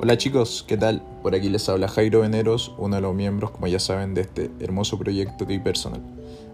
Hola 0.00 0.16
chicos, 0.16 0.64
¿qué 0.64 0.76
tal? 0.76 1.02
Por 1.24 1.34
aquí 1.34 1.48
les 1.48 1.68
habla 1.68 1.88
Jairo 1.88 2.20
Veneros, 2.20 2.72
uno 2.78 2.94
de 2.94 3.02
los 3.02 3.16
miembros, 3.16 3.50
como 3.50 3.66
ya 3.66 3.80
saben, 3.80 4.14
de 4.14 4.20
este 4.20 4.48
hermoso 4.60 4.96
proyecto 4.96 5.44
de 5.44 5.58
personal. 5.58 6.00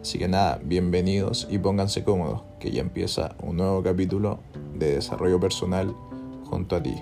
Así 0.01 0.19
que 0.19 0.29
nada, 0.29 0.59
bienvenidos 0.65 1.47
y 1.51 1.59
pónganse 1.59 2.05
cómodos, 2.05 2.41
que 2.59 2.71
ya 2.71 2.81
empieza 2.81 3.37
un 3.43 3.59
nuevo 3.59 3.83
capítulo 3.83 4.41
de 4.75 4.95
desarrollo 4.95 5.39
personal 5.39 5.95
junto 6.47 6.77
a 6.77 6.83
ti. 6.83 6.95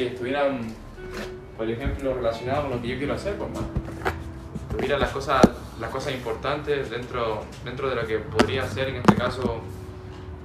Que 0.00 0.06
estuvieran, 0.06 0.60
por 1.56 1.68
ejemplo, 1.68 2.14
relacionadas 2.14 2.62
con 2.62 2.70
lo 2.70 2.80
que 2.80 2.88
yo 2.88 2.98
quiero 2.98 3.14
hacer, 3.14 3.34
pues, 3.34 3.50
man. 3.50 3.64
tuviera 4.70 4.98
las 4.98 5.10
cosas, 5.10 5.42
las 5.78 5.90
cosas 5.90 6.14
importantes 6.14 6.88
dentro, 6.88 7.44
dentro 7.64 7.90
de 7.90 7.96
lo 7.96 8.06
que 8.06 8.18
podría 8.18 8.66
ser 8.66 8.88
en 8.88 8.96
este 8.96 9.14
caso 9.14 9.60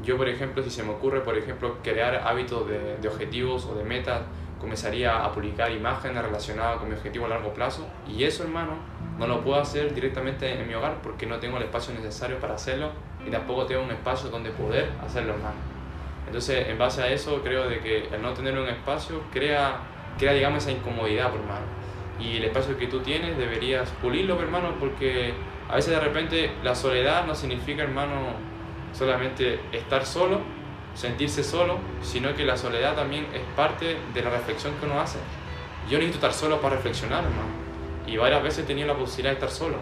yo, 0.03 0.17
por 0.17 0.29
ejemplo, 0.29 0.61
si 0.61 0.69
se 0.69 0.83
me 0.83 0.91
ocurre, 0.91 1.21
por 1.21 1.35
ejemplo, 1.35 1.77
crear 1.81 2.21
hábitos 2.27 2.67
de, 2.67 2.97
de, 2.97 3.07
objetivos 3.07 3.65
o 3.65 3.73
de 3.73 3.83
metas, 3.83 4.21
comenzaría 4.59 5.25
a 5.25 5.31
publicar 5.31 5.71
imágenes 5.71 6.21
relacionadas 6.21 6.77
con 6.77 6.89
mi 6.89 6.95
objetivo 6.95 7.25
a 7.25 7.29
largo 7.29 7.53
plazo. 7.55 7.87
Y 8.07 8.23
eso, 8.23 8.43
hermano, 8.43 8.73
no 9.17 9.25
lo 9.25 9.41
puedo 9.41 9.59
hacer 9.59 9.95
directamente 9.95 10.61
en 10.61 10.67
mi 10.67 10.75
hogar 10.75 10.97
porque 11.01 11.25
no 11.25 11.39
tengo 11.39 11.57
el 11.57 11.63
espacio 11.63 11.91
necesario 11.95 12.39
para 12.39 12.53
hacerlo 12.53 12.91
y 13.25 13.31
tampoco 13.31 13.65
tengo 13.65 13.83
un 13.83 13.91
espacio 13.91 14.29
donde 14.29 14.51
poder 14.51 14.91
hacerlo, 15.03 15.33
hermano. 15.33 15.74
Entonces, 16.27 16.67
en 16.67 16.77
base 16.77 17.01
a 17.01 17.07
eso, 17.09 17.41
creo 17.43 17.67
de 17.67 17.79
que 17.79 18.07
el 18.11 18.21
no 18.21 18.33
tener 18.33 18.57
un 18.57 18.67
espacio 18.67 19.21
crea, 19.31 19.79
crea 20.17 20.33
digamos, 20.33 20.63
esa 20.63 20.71
incomodidad, 20.71 21.33
hermano. 21.33 21.65
Y 22.19 22.37
el 22.37 22.45
espacio 22.45 22.77
que 22.77 22.87
tú 22.87 22.99
tienes 23.01 23.37
deberías 23.37 23.89
pulirlo, 24.01 24.39
hermano, 24.41 24.75
porque 24.79 25.33
a 25.69 25.75
veces 25.75 25.91
de 25.91 25.99
repente 25.99 26.51
la 26.63 26.75
soledad 26.75 27.25
no 27.25 27.35
significa, 27.35 27.83
hermano, 27.83 28.33
solamente 28.93 29.59
estar 29.71 30.05
solo, 30.05 30.39
sentirse 30.93 31.43
solo, 31.43 31.77
sino 32.01 32.33
que 32.35 32.45
la 32.45 32.57
soledad 32.57 32.95
también 32.95 33.27
es 33.33 33.41
parte 33.55 33.97
de 34.13 34.21
la 34.21 34.29
reflexión 34.29 34.73
que 34.79 34.85
uno 34.85 34.99
hace. 34.99 35.19
Yo 35.89 35.97
necesito 35.97 36.25
estar 36.25 36.33
solo 36.33 36.61
para 36.61 36.77
reflexionar, 36.77 37.23
hermano. 37.23 37.65
Y 38.07 38.17
varias 38.17 38.41
veces 38.41 38.63
he 38.63 38.67
tenido 38.67 38.87
la 38.87 38.95
posibilidad 38.95 39.31
de 39.31 39.45
estar 39.45 39.51
solo, 39.51 39.77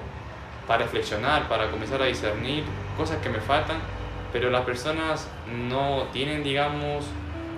para 0.67 0.83
reflexionar, 0.83 1.47
para 1.47 1.69
comenzar 1.69 2.01
a 2.01 2.05
discernir 2.05 2.63
cosas 2.97 3.17
que 3.17 3.29
me 3.29 3.39
faltan, 3.39 3.77
pero 4.31 4.49
las 4.49 4.61
personas 4.61 5.29
no 5.53 6.07
tienen, 6.11 6.43
digamos, 6.43 7.05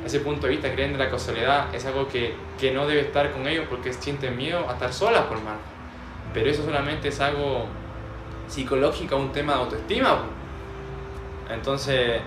ese 0.06 0.20
punto 0.20 0.48
de 0.48 0.54
vista, 0.54 0.72
creen 0.72 0.94
de 0.96 1.00
la 1.00 1.18
soledad 1.18 1.74
es 1.74 1.86
algo 1.86 2.08
que, 2.08 2.36
que 2.60 2.72
no 2.72 2.86
debe 2.86 3.02
estar 3.02 3.32
con 3.32 3.48
ellos 3.48 3.66
porque 3.70 3.92
sienten 3.92 4.38
miedo 4.38 4.70
a 4.70 4.74
estar 4.74 4.94
solas, 4.94 5.24
por 5.26 5.42
mal. 5.42 5.58
Pero 6.34 6.50
eso 6.50 6.64
solamente 6.64 7.08
es 7.08 7.20
algo 7.20 7.66
psicológico, 8.48 9.16
un 9.18 9.32
tema 9.32 9.54
de 9.54 9.60
autoestima. 9.60 10.20
Entonces, 11.50 12.22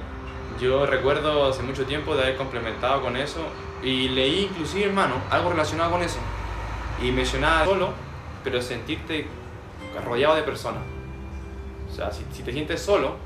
yo 0.60 0.86
recuerdo 0.86 1.46
hace 1.46 1.62
mucho 1.62 1.84
tiempo 1.84 2.16
de 2.16 2.22
haber 2.22 2.36
complementado 2.36 3.00
con 3.00 3.16
eso 3.16 3.40
y 3.82 4.08
leí 4.08 4.48
inclusive, 4.50 4.86
hermano, 4.86 5.14
algo 5.30 5.50
relacionado 5.50 5.92
con 5.92 6.02
eso. 6.02 6.18
Y 7.02 7.12
mencionaba 7.12 7.64
solo, 7.64 7.90
pero 8.42 8.60
sentirte 8.60 9.26
rodeado 10.04 10.34
de 10.34 10.42
personas. 10.42 10.82
O 11.90 11.94
sea, 11.94 12.10
si, 12.10 12.24
si 12.32 12.42
te 12.42 12.52
sientes 12.52 12.82
solo, 12.82 13.16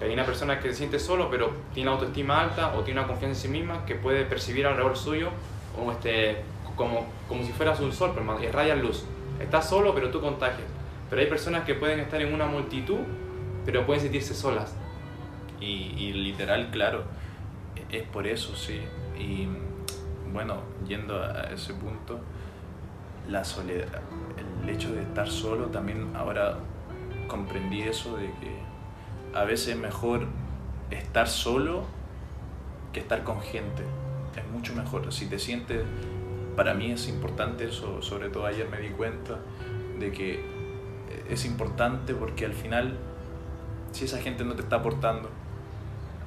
hay 0.00 0.12
una 0.12 0.24
persona 0.24 0.60
que 0.60 0.68
se 0.70 0.74
siente 0.76 0.98
solo, 0.98 1.30
pero 1.30 1.52
tiene 1.74 1.90
autoestima 1.90 2.40
alta 2.40 2.74
o 2.74 2.82
tiene 2.82 3.00
una 3.00 3.08
confianza 3.08 3.38
en 3.38 3.42
sí 3.42 3.48
misma 3.48 3.84
que 3.84 3.94
puede 3.94 4.24
percibir 4.24 4.66
alrededor 4.66 4.96
suyo 4.96 5.28
como, 5.76 5.92
este, 5.92 6.38
como, 6.74 7.06
como 7.28 7.44
si 7.44 7.52
fueras 7.52 7.80
un 7.80 7.92
sol, 7.92 8.12
pero 8.14 8.42
irradia 8.42 8.74
luz. 8.76 9.04
Estás 9.40 9.68
solo, 9.68 9.94
pero 9.94 10.10
tú 10.10 10.20
contagias. 10.20 10.66
Pero 11.08 11.22
hay 11.22 11.28
personas 11.28 11.64
que 11.64 11.74
pueden 11.74 12.00
estar 12.00 12.20
en 12.20 12.32
una 12.32 12.46
multitud, 12.46 13.00
pero 13.66 13.84
pueden 13.84 14.02
sentirse 14.02 14.34
solas. 14.34 14.74
Y, 15.60 15.92
y, 15.98 16.12
literal, 16.12 16.70
claro, 16.70 17.04
es 17.90 18.02
por 18.04 18.26
eso, 18.26 18.56
sí. 18.56 18.80
Y 19.18 19.48
bueno, 20.32 20.62
yendo 20.86 21.22
a 21.22 21.50
ese 21.52 21.74
punto, 21.74 22.20
la 23.28 23.44
soledad, 23.44 24.00
el 24.62 24.68
hecho 24.68 24.92
de 24.92 25.02
estar 25.02 25.28
solo, 25.28 25.66
también 25.66 26.14
ahora 26.16 26.56
comprendí 27.28 27.82
eso 27.82 28.16
de 28.16 28.26
que 28.26 28.69
a 29.34 29.44
veces 29.44 29.68
es 29.68 29.76
mejor 29.76 30.26
estar 30.90 31.28
solo 31.28 31.84
que 32.92 33.00
estar 33.00 33.24
con 33.24 33.40
gente. 33.40 33.84
Es 34.36 34.46
mucho 34.50 34.74
mejor. 34.74 35.12
Si 35.12 35.26
te 35.26 35.38
sientes, 35.38 35.82
para 36.56 36.74
mí 36.74 36.90
es 36.90 37.08
importante 37.08 37.68
eso, 37.68 38.02
sobre 38.02 38.28
todo 38.28 38.46
ayer 38.46 38.68
me 38.68 38.78
di 38.78 38.90
cuenta 38.90 39.38
de 39.98 40.12
que 40.12 40.44
es 41.28 41.44
importante 41.44 42.14
porque 42.14 42.44
al 42.44 42.54
final, 42.54 42.96
si 43.92 44.04
esa 44.04 44.18
gente 44.18 44.44
no 44.44 44.54
te 44.54 44.62
está 44.62 44.76
aportando, 44.76 45.30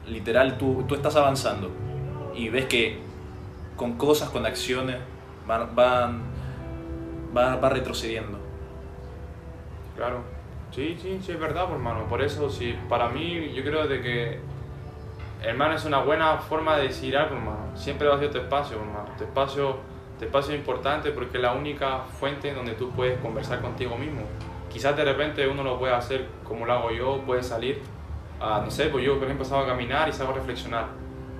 literal 0.08 0.58
tú, 0.58 0.86
tú 0.88 0.96
estás 0.96 1.16
avanzando 1.16 1.72
y 2.36 2.50
ves 2.50 2.66
que 2.66 3.00
con 3.76 3.94
cosas, 3.98 4.30
con 4.30 4.46
acciones, 4.46 4.98
van, 5.48 5.76
van 5.76 6.34
va, 7.36 7.70
retrocediendo. 7.70 8.38
Claro, 9.96 10.24
sí, 10.74 10.98
sí, 11.02 11.20
sí, 11.22 11.32
es 11.32 11.40
verdad, 11.40 11.66
pues, 11.66 11.76
hermano. 11.76 12.08
Por 12.08 12.22
eso, 12.22 12.50
sí, 12.50 12.76
para 12.90 13.10
mí, 13.10 13.54
yo 13.54 13.64
creo 13.64 13.88
de 13.88 14.02
que, 14.02 14.40
hermano, 15.42 15.76
es 15.76 15.86
una 15.86 16.00
buena 16.00 16.38
forma 16.38 16.78
de 16.78 16.88
decir 16.88 17.16
algo, 17.16 17.36
hermano. 17.36 17.76
Siempre 17.76 18.08
va 18.08 18.16
a 18.16 18.20
ser 18.20 18.32
tu 18.32 18.40
espacio, 18.40 18.78
hermano. 18.78 19.10
Tu 19.18 19.24
espacio, 19.24 19.78
tu 20.20 20.26
espacio 20.26 20.54
es 20.54 20.60
importante 20.60 21.12
porque 21.12 21.38
es 21.38 21.44
la 21.44 21.54
única 21.54 22.00
fuente 22.20 22.54
donde 22.54 22.74
tú 22.74 22.90
puedes 22.92 23.20
conversar 23.20 23.62
contigo 23.62 23.98
mismo. 23.98 24.22
Quizás 24.72 24.98
de 24.98 25.06
repente 25.06 25.48
uno 25.48 25.64
lo 25.64 25.78
puede 25.78 25.94
hacer 25.94 26.28
como 26.44 26.66
lo 26.66 26.74
hago 26.74 26.92
yo, 26.92 27.22
puede 27.26 27.44
salir 27.44 27.82
a, 28.40 28.62
no 28.62 28.72
sé, 28.72 28.86
pues 28.86 29.06
yo, 29.06 29.16
por 29.16 29.26
ejemplo, 29.26 29.46
salgo 29.46 29.64
a 29.64 29.68
caminar 29.68 30.10
y 30.10 30.14
salgo 30.14 30.34
a 30.34 30.36
reflexionar. 30.38 30.88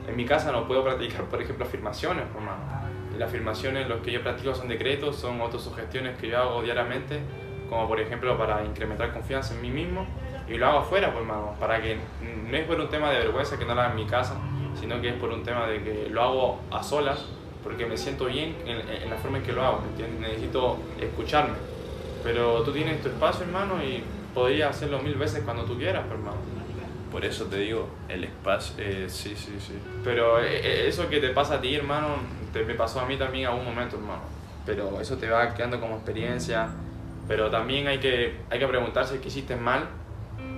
En 0.08 0.16
mi 0.16 0.26
casa 0.26 0.52
no 0.52 0.68
puedo 0.68 0.84
practicar, 0.86 1.24
por 1.26 1.42
ejemplo, 1.42 1.66
afirmaciones, 1.66 2.26
hermano. 2.36 2.62
Y 3.14 3.18
las 3.18 3.30
afirmaciones, 3.30 3.88
los 3.88 4.02
que 4.02 4.12
yo 4.12 4.22
practico 4.22 4.54
son 4.54 4.68
decretos, 4.68 5.16
son 5.16 5.42
autosugestiones 5.42 6.18
que 6.18 6.30
yo 6.30 6.40
hago 6.40 6.62
diariamente, 6.62 7.20
como 7.74 7.88
por 7.88 8.00
ejemplo 8.00 8.38
para 8.38 8.64
incrementar 8.64 9.12
confianza 9.12 9.56
en 9.56 9.62
mí 9.62 9.72
mismo. 9.72 10.06
Y 10.48 10.56
lo 10.56 10.68
hago 10.68 10.80
afuera, 10.80 11.12
pues, 11.12 11.22
hermano, 11.22 11.56
para 11.60 11.82
que 11.82 11.98
no 12.50 12.56
es 12.56 12.66
por 12.66 12.80
un 12.80 12.90
tema 12.90 13.10
de 13.10 13.20
vergüenza 13.20 13.58
que 13.58 13.66
no 13.66 13.74
lo 13.74 13.82
haga 13.82 13.92
en 13.92 13.96
mi 13.96 14.06
casa, 14.06 14.36
sino 14.80 15.02
que 15.02 15.10
es 15.10 15.16
por 15.16 15.32
un 15.32 15.44
tema 15.44 15.66
de 15.68 15.82
que 15.82 16.08
lo 16.10 16.22
hago 16.22 16.60
a 16.70 16.84
solas, 16.84 17.26
porque 17.64 17.86
me 17.86 17.98
siento 17.98 18.26
bien 18.26 18.56
en, 18.66 18.88
en 18.88 19.10
la 19.10 19.16
forma 19.16 19.38
en 19.38 19.44
que 19.44 19.54
lo 19.54 19.64
hago, 19.64 19.84
¿entiendes? 19.90 20.20
Necesito 20.20 20.78
escucharme. 21.00 21.56
Pero 22.24 22.62
tú 22.62 22.72
tienes 22.72 23.02
tu 23.02 23.10
espacio, 23.10 23.46
hermano, 23.46 23.82
y 23.82 24.04
podrías 24.34 24.72
hacerlo 24.72 25.00
mil 25.00 25.16
veces 25.16 25.44
cuando 25.44 25.64
tú 25.64 25.78
quieras, 25.78 26.04
pues, 26.08 26.20
hermano. 26.20 26.38
Por 27.12 27.24
eso 27.26 27.46
te 27.46 27.58
digo, 27.58 27.88
el 28.10 28.24
espacio, 28.24 28.76
eh, 28.80 29.06
sí, 29.08 29.34
sí, 29.36 29.56
sí. 29.60 29.74
Pero 30.04 30.40
eh, 30.40 30.88
eso 30.88 31.08
que 31.10 31.20
te 31.20 31.30
pasa 31.30 31.56
a 31.56 31.62
ti, 31.62 31.76
hermano, 31.76 32.08
te, 32.52 32.66
me 32.66 32.74
pasó 32.74 33.00
a 33.00 33.06
mí 33.06 33.18
también 33.18 33.48
a 33.48 33.52
un 33.52 33.64
momento, 33.64 33.96
hermano. 33.96 34.24
Pero 34.66 35.00
eso 35.00 35.18
te 35.18 35.30
va 35.30 35.54
quedando 35.54 35.80
como 35.80 35.96
experiencia. 35.96 36.70
Pero 37.28 37.50
también 37.50 37.88
hay 37.88 38.00
que, 38.00 38.38
hay 38.50 38.60
que 38.60 38.68
preguntarse 38.68 39.20
qué 39.20 39.30
hiciste 39.30 39.56
mal 39.56 39.88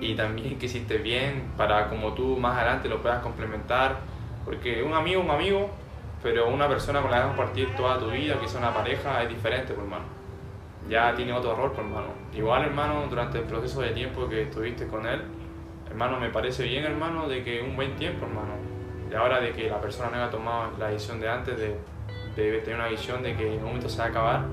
y 0.00 0.14
también 0.14 0.58
qué 0.58 0.66
hiciste 0.66 0.98
bien 0.98 1.52
para 1.56 1.88
como 1.88 2.12
tú 2.12 2.36
más 2.36 2.56
adelante 2.56 2.88
lo 2.88 3.00
puedas 3.00 3.22
complementar. 3.22 3.96
Porque 4.44 4.82
un 4.82 4.94
amigo, 4.94 5.20
un 5.20 5.30
amigo, 5.30 5.70
pero 6.22 6.48
una 6.48 6.68
persona 6.68 7.00
con 7.00 7.10
la 7.10 7.18
que 7.18 7.22
vas 7.24 7.32
a 7.32 7.36
compartir 7.36 7.76
toda 7.76 7.98
tu 7.98 8.10
vida, 8.10 8.38
quizá 8.40 8.58
una 8.58 8.72
pareja, 8.72 9.22
es 9.22 9.28
diferente, 9.28 9.74
por 9.74 9.84
hermano. 9.84 10.04
Ya 10.88 11.14
tiene 11.14 11.32
otro 11.32 11.56
rol, 11.56 11.72
por 11.72 11.84
hermano. 11.84 12.08
Igual, 12.34 12.64
hermano, 12.64 13.06
durante 13.08 13.38
el 13.38 13.44
proceso 13.44 13.80
de 13.80 13.90
tiempo 13.90 14.28
que 14.28 14.42
estuviste 14.42 14.86
con 14.86 15.06
él, 15.06 15.22
hermano, 15.88 16.20
me 16.20 16.30
parece 16.30 16.64
bien, 16.64 16.84
hermano, 16.84 17.28
de 17.28 17.42
que 17.42 17.62
un 17.62 17.74
buen 17.74 17.96
tiempo, 17.96 18.26
hermano. 18.26 18.54
Y 19.10 19.14
ahora 19.14 19.40
de 19.40 19.52
que 19.52 19.68
la 19.68 19.80
persona 19.80 20.10
no 20.10 20.16
haya 20.16 20.30
tomado 20.30 20.72
la 20.78 20.88
decisión 20.88 21.20
de 21.20 21.28
antes 21.28 21.56
de, 21.58 21.76
de 22.36 22.58
tener 22.58 22.78
una 22.78 22.88
visión 22.88 23.22
de 23.22 23.36
que 23.36 23.54
en 23.54 23.58
un 23.58 23.66
momento 23.66 23.88
se 23.88 23.98
va 23.98 24.04
a 24.04 24.08
acabar, 24.08 24.44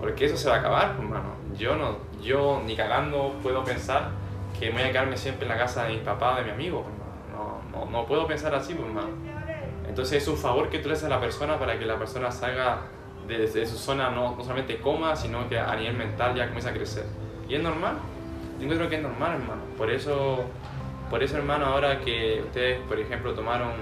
porque 0.00 0.26
eso 0.26 0.36
se 0.36 0.48
va 0.48 0.56
a 0.56 0.58
acabar, 0.58 0.96
hermano. 0.98 1.34
Yo 1.56 1.76
no, 1.76 1.98
yo 2.22 2.62
ni 2.64 2.74
cagando 2.74 3.34
puedo 3.42 3.64
pensar 3.64 4.10
que 4.58 4.70
voy 4.70 4.82
a 4.82 4.90
quedarme 4.90 5.16
siempre 5.16 5.44
en 5.46 5.50
la 5.50 5.58
casa 5.58 5.84
de 5.84 5.94
mi 5.94 5.98
papá, 5.98 6.38
de 6.38 6.44
mi 6.44 6.50
amigo, 6.50 6.84
hermano. 6.86 7.60
No, 7.72 7.84
no, 7.84 7.90
no 7.90 8.06
puedo 8.06 8.26
pensar 8.26 8.54
así, 8.54 8.72
hermano. 8.72 9.08
Entonces 9.86 10.22
es 10.22 10.28
un 10.28 10.36
favor 10.36 10.68
que 10.68 10.78
tú 10.78 10.88
le 10.88 10.94
haces 10.94 11.06
a 11.06 11.10
la 11.10 11.20
persona 11.20 11.58
para 11.58 11.78
que 11.78 11.84
la 11.84 11.98
persona 11.98 12.30
salga 12.30 12.82
de, 13.26 13.46
de 13.46 13.66
su 13.66 13.76
zona, 13.76 14.10
no, 14.10 14.36
no 14.36 14.42
solamente 14.42 14.80
coma, 14.80 15.14
sino 15.16 15.48
que 15.48 15.58
a 15.58 15.74
nivel 15.76 15.96
mental 15.96 16.34
ya 16.34 16.46
comienza 16.46 16.70
a 16.70 16.72
crecer. 16.72 17.04
Y 17.48 17.54
es 17.54 17.62
normal. 17.62 17.96
Yo 18.60 18.68
creo 18.68 18.88
que 18.88 18.96
es 18.96 19.02
normal, 19.02 19.40
hermano. 19.40 19.62
Por 19.76 19.90
eso 19.90 20.44
por 21.10 21.24
eso, 21.24 21.36
hermano, 21.36 21.66
ahora 21.66 21.98
que 21.98 22.40
ustedes, 22.40 22.78
por 22.86 23.00
ejemplo, 23.00 23.34
tomaron 23.34 23.72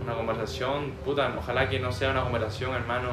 una 0.00 0.14
conversación, 0.14 0.92
puta, 1.04 1.34
ojalá 1.36 1.68
que 1.68 1.80
no 1.80 1.90
sea 1.90 2.12
una 2.12 2.22
conversación, 2.22 2.72
hermano, 2.72 3.08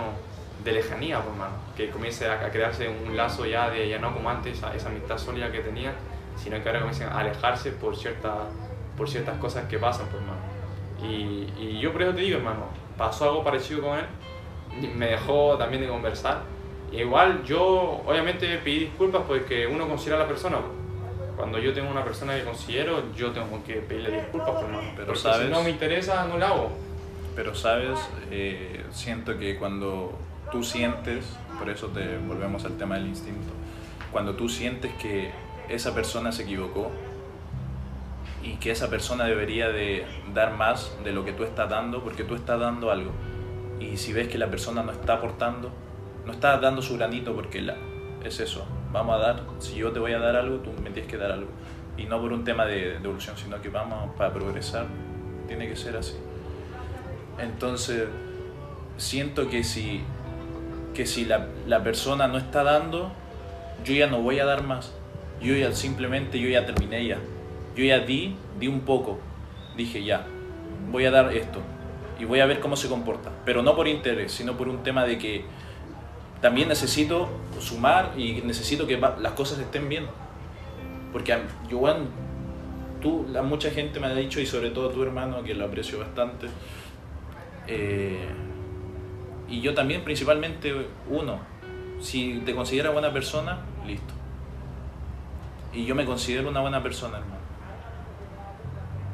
de 0.64 0.72
lejanía, 0.72 1.18
pues, 1.22 1.34
hermano. 1.34 1.56
Que 1.76 1.90
comience 1.90 2.28
a, 2.28 2.50
crearse 2.52 2.90
un 2.90 3.16
lazo 3.16 3.46
ya 3.46 3.70
de, 3.70 3.88
ya 3.90 4.00
no 4.00 4.14
como 4.14 4.30
antes, 4.30 4.58
esa, 4.58 4.74
esa 4.76 4.90
amistad 4.90 5.18
sólida 5.18 5.52
que 5.52 5.60
tenía, 5.60 5.94
sino 6.36 6.62
que 6.62 6.70
ahora 6.70 6.80
comiencen 6.82 7.08
a 7.10 7.20
alejarse 7.20 7.72
por, 7.72 7.96
cierta, 7.96 8.36
por 8.98 9.10
ciertas 9.10 9.38
cosas 9.38 9.66
que 9.66 9.78
pasan, 9.78 10.08
pues, 10.08 10.22
hermano. 10.22 10.42
Y, 11.02 11.48
y 11.62 11.80
yo 11.80 11.92
por 11.92 12.02
eso 12.02 12.14
te 12.14 12.22
digo, 12.22 12.38
hermano, 12.38 12.66
pasó 12.98 13.26
algo 13.26 13.44
parecido 13.44 13.82
con 13.82 13.98
él, 14.00 14.06
me 14.96 15.08
dejó 15.08 15.56
también 15.58 15.82
de 15.84 15.88
conversar. 15.90 16.42
Igual 16.92 17.44
yo, 17.44 18.02
obviamente, 18.06 18.58
pedí 18.60 18.80
disculpas 18.80 19.24
porque 19.28 19.68
uno 19.68 19.88
considera 19.88 20.18
a 20.18 20.20
la 20.22 20.28
persona. 20.28 20.58
Cuando 21.36 21.60
yo 21.60 21.72
tengo 21.74 21.92
una 21.92 22.04
persona 22.04 22.36
que 22.36 22.44
considero, 22.44 23.14
yo 23.14 23.32
tengo 23.32 23.64
que 23.64 23.76
pedirle 23.76 24.12
disculpas, 24.22 24.50
pues, 24.52 24.64
hermano. 24.64 24.90
Pero 24.96 25.08
porque 25.08 25.20
sabes- 25.22 25.48
si 25.48 25.52
no 25.54 25.62
me 25.64 25.70
interesa, 25.70 26.26
no 26.26 26.38
lo 26.38 26.46
hago. 26.46 26.72
Pero 27.36 27.54
sabes, 27.54 28.00
Eh, 28.32 28.84
siento 28.92 29.38
que 29.38 29.58
cuando 29.58 30.18
tú 30.52 30.64
sientes, 30.64 31.38
por 31.58 31.70
eso 31.70 31.88
te 31.88 32.18
volvemos 32.18 32.66
al 32.66 32.78
tema 32.78 32.96
del 32.96 33.08
instinto, 33.08 33.52
cuando 34.12 34.36
tú 34.36 34.50
sientes 34.50 34.94
que 34.94 35.32
esa 35.70 35.94
persona 35.94 36.32
se 36.32 36.44
equivocó 36.44 36.92
y 38.42 38.56
que 38.56 38.72
esa 38.72 38.90
persona 38.90 39.26
debería 39.26 39.70
de 39.70 40.06
dar 40.34 40.56
más 40.56 40.92
de 41.04 41.12
lo 41.12 41.26
que 41.26 41.34
tú 41.34 41.44
estás 41.44 41.70
dando, 41.70 42.04
porque 42.04 42.24
tú 42.24 42.36
estás 42.36 42.60
dando 42.60 42.92
algo. 42.92 43.12
Y 43.80 43.98
si 43.98 44.14
ves 44.14 44.28
que 44.28 44.38
la 44.38 44.50
persona 44.50 44.84
no 44.84 44.92
está 44.92 45.16
aportando, 45.16 45.72
no 46.26 46.32
está 46.32 46.58
dando 46.60 46.82
su 46.82 46.98
granito, 46.98 47.36
porque 47.36 47.62
la, 47.62 47.76
es 48.24 48.40
eso, 48.40 48.66
vamos 48.92 49.16
a 49.16 49.18
dar, 49.18 49.44
si 49.60 49.76
yo 49.76 49.92
te 49.92 50.00
voy 50.00 50.14
a 50.14 50.20
dar 50.20 50.36
algo, 50.36 50.58
tú 50.58 50.72
me 50.82 50.92
tienes 50.92 51.12
que 51.12 51.18
dar 51.18 51.32
algo. 51.32 51.50
Y 51.98 52.06
no 52.06 52.22
por 52.22 52.32
un 52.32 52.44
tema 52.44 52.66
de, 52.66 52.92
de 52.92 52.96
evolución, 52.96 53.36
sino 53.38 53.62
que 53.62 53.70
vamos 53.70 54.16
para 54.16 54.32
progresar, 54.32 54.86
tiene 55.48 55.68
que 55.68 55.76
ser 55.76 55.98
así. 55.98 56.16
Entonces, 57.40 58.08
siento 58.98 59.50
que 59.50 59.64
si, 59.64 60.04
que 60.98 61.06
si 61.06 61.26
la, 61.26 61.46
la 61.68 61.84
persona 61.84 62.28
no 62.28 62.40
está 62.40 62.64
dando, 62.64 63.12
yo 63.86 63.94
ya 63.94 64.08
no 64.08 64.24
voy 64.24 64.40
a 64.40 64.46
dar 64.46 64.64
más. 64.64 64.92
Yo 65.40 65.56
ya 65.56 65.72
simplemente, 65.72 66.40
yo 66.40 66.50
ya 66.50 66.66
terminé 66.66 67.06
ya. 67.06 67.20
Yo 67.76 67.84
ya 67.84 68.00
di, 68.00 68.36
di 68.60 68.68
un 68.68 68.80
poco. 68.80 69.20
Dije 69.76 70.04
ya, 70.04 70.26
voy 70.92 71.06
a 71.06 71.12
dar 71.12 71.32
esto. 71.36 71.60
Y 72.20 72.26
voy 72.26 72.40
a 72.40 72.48
ver 72.48 72.60
cómo 72.62 72.76
se 72.76 72.90
comporta. 72.90 73.30
Pero 73.46 73.62
no 73.62 73.76
por 73.76 73.88
interés, 73.88 74.32
sino 74.32 74.58
por 74.58 74.68
un 74.70 74.82
tema 74.82 75.06
de 75.06 75.20
que 75.20 75.46
también 76.42 76.68
necesito 76.68 77.30
sumar 77.60 78.14
y 78.18 78.42
necesito 78.42 78.88
que 78.88 78.98
las 78.98 79.34
cosas 79.34 79.60
estén 79.60 79.88
bien. 79.90 80.08
Porque 81.14 81.38
yo, 81.70 81.78
bueno, 81.78 82.06
tú, 83.04 83.28
la, 83.30 83.44
mucha 83.44 83.70
gente 83.70 84.00
me 84.00 84.08
ha 84.08 84.16
dicho, 84.16 84.42
y 84.42 84.48
sobre 84.48 84.72
todo 84.72 84.90
tu 84.90 85.04
hermano, 85.04 85.44
que 85.44 85.54
lo 85.54 85.66
aprecio 85.66 86.00
bastante, 86.00 86.48
eh, 87.68 88.30
y 89.50 89.62
yo 89.62 89.74
también, 89.74 90.04
principalmente, 90.04 90.74
uno, 91.10 91.40
si 92.00 92.42
te 92.46 92.54
consideras 92.54 92.94
buena 92.94 93.14
persona, 93.14 93.60
listo. 93.86 94.14
Y 95.74 95.86
yo 95.86 95.96
me 95.96 96.06
considero 96.06 96.50
una 96.50 96.60
buena 96.60 96.84
persona, 96.84 97.18
hermano. 97.18 97.38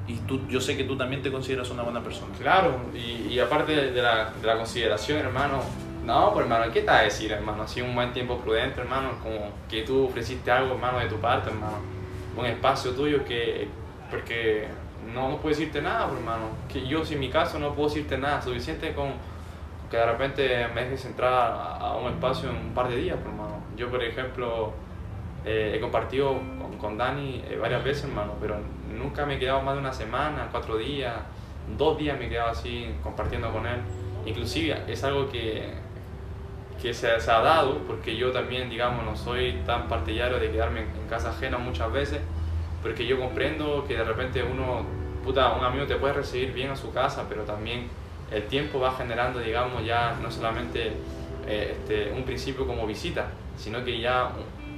Y 0.07 0.15
tú, 0.27 0.41
yo 0.49 0.59
sé 0.59 0.75
que 0.75 0.83
tú 0.83 0.97
también 0.97 1.21
te 1.21 1.31
consideras 1.31 1.69
una 1.69 1.83
buena 1.83 2.01
persona. 2.01 2.33
Claro, 2.37 2.77
y, 2.93 3.39
aparte 3.39 3.91
de 3.91 4.01
la, 4.01 4.31
de 4.31 4.57
consideración, 4.57 5.19
hermano, 5.19 5.61
no, 6.05 6.33
pues 6.33 6.43
hermano, 6.43 6.71
¿qué 6.71 6.81
te 6.81 6.87
va 6.87 6.99
a 6.99 7.03
decir, 7.03 7.31
hermano? 7.31 7.63
Así 7.63 7.81
un 7.81 7.95
buen 7.95 8.11
tiempo 8.11 8.37
prudente, 8.39 8.81
hermano, 8.81 9.11
como 9.21 9.51
que 9.69 9.83
tú 9.83 10.07
ofreciste 10.07 10.51
algo, 10.51 10.73
hermano, 10.73 10.99
de 10.99 11.07
tu 11.07 11.15
parte, 11.17 11.49
hermano. 11.49 11.77
Un 12.35 12.45
espacio 12.45 12.91
tuyo 12.91 13.23
que, 13.23 13.67
porque 14.09 14.67
no, 15.13 15.29
no 15.29 15.37
puedo 15.37 15.55
decirte 15.55 15.81
nada, 15.81 16.07
pues, 16.07 16.19
hermano. 16.19 16.47
Que 16.67 16.85
yo, 16.85 17.05
si 17.05 17.15
mi 17.15 17.29
caso, 17.29 17.59
no 17.59 17.73
puedo 17.73 17.87
decirte 17.87 18.17
nada, 18.17 18.41
suficiente 18.41 18.93
con 18.93 19.13
que 19.93 19.99
de 19.99 20.05
repente 20.07 20.67
me 20.73 20.85
dejes 20.85 21.05
entrar 21.05 21.77
a, 21.79 21.95
un 21.97 22.11
espacio 22.11 22.49
en 22.49 22.55
un 22.55 22.73
par 22.73 22.89
de 22.89 22.95
días, 22.95 23.15
pues, 23.21 23.27
hermano. 23.31 23.59
Yo, 23.77 23.91
por 23.91 24.01
ejemplo, 24.01 24.73
eh, 25.45 25.73
he 25.75 25.79
compartido 25.79 26.35
con, 26.81 26.97
Dani 26.97 27.43
eh, 27.47 27.59
varias 27.61 27.83
veces, 27.83 28.05
hermano, 28.05 28.33
pero 28.41 28.57
nunca 28.91 29.23
me 29.27 29.35
he 29.35 29.39
quedado 29.39 29.61
más 29.61 29.75
de 29.75 29.81
una 29.81 29.93
semana, 29.93 30.47
cuatro 30.49 30.77
días, 30.77 31.13
dos 31.77 31.95
días 31.95 32.17
me 32.17 32.25
he 32.25 32.29
quedado 32.29 32.49
así 32.49 32.89
compartiendo 33.03 33.51
con 33.51 33.67
él. 33.67 33.81
Inclusive 34.25 34.81
es 34.87 35.03
algo 35.03 35.29
que, 35.29 35.75
que 36.81 36.91
se, 36.95 37.19
se 37.19 37.29
ha 37.29 37.41
dado, 37.41 37.77
porque 37.85 38.17
yo 38.17 38.31
también, 38.31 38.71
digamos, 38.71 39.05
no 39.05 39.15
soy 39.15 39.61
tan 39.63 39.87
partidario 39.87 40.39
de 40.39 40.49
quedarme 40.49 40.79
en, 40.79 40.87
en 40.87 41.07
casa 41.07 41.29
ajena 41.29 41.59
muchas 41.59 41.91
veces, 41.91 42.19
porque 42.81 43.05
yo 43.05 43.19
comprendo 43.19 43.85
que 43.87 43.95
de 43.95 44.03
repente 44.03 44.41
uno, 44.41 44.87
puta, 45.23 45.53
un 45.53 45.63
amigo 45.63 45.85
te 45.85 45.97
puede 45.97 46.13
recibir 46.13 46.51
bien 46.51 46.71
a 46.71 46.75
su 46.75 46.91
casa, 46.91 47.27
pero 47.29 47.43
también 47.43 47.89
el 48.33 48.43
tiempo 48.47 48.79
va 48.79 48.93
generando, 48.95 49.39
digamos, 49.39 49.85
ya 49.85 50.17
no 50.21 50.29
solamente 50.31 50.93
eh, 51.47 51.75
este, 51.77 52.11
un 52.11 52.23
principio 52.23 52.65
como 52.67 52.85
visita, 52.87 53.27
sino 53.57 53.83
que 53.83 53.99
ya 53.99 54.29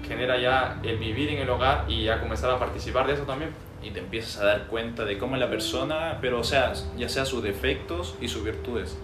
genera 0.07 0.38
ya 0.38 0.80
el 0.84 0.98
vivir 0.98 1.30
en 1.30 1.40
el 1.40 1.50
hogar 1.50 1.86
y 1.88 2.04
ya 2.04 2.19
comenzar 2.19 2.52
a 2.52 2.60
participar 2.60 3.07
de 3.07 3.13
eso 3.13 3.24
también. 3.24 3.52
Y 3.84 3.92
te 3.92 4.00
empiezas 4.00 4.42
a 4.42 4.46
dar 4.46 4.63
cuenta 4.68 5.06
de 5.06 5.18
cómo 5.18 5.36
es 5.36 5.40
la 5.42 5.50
persona, 5.50 6.18
pero 6.22 6.40
o 6.40 6.44
sea, 6.44 6.74
ya 6.98 7.07
sea 7.07 7.24
sus 7.25 7.44
defectos 7.44 8.16
y 8.19 8.28
sus 8.28 8.44
virtudes. 8.44 8.98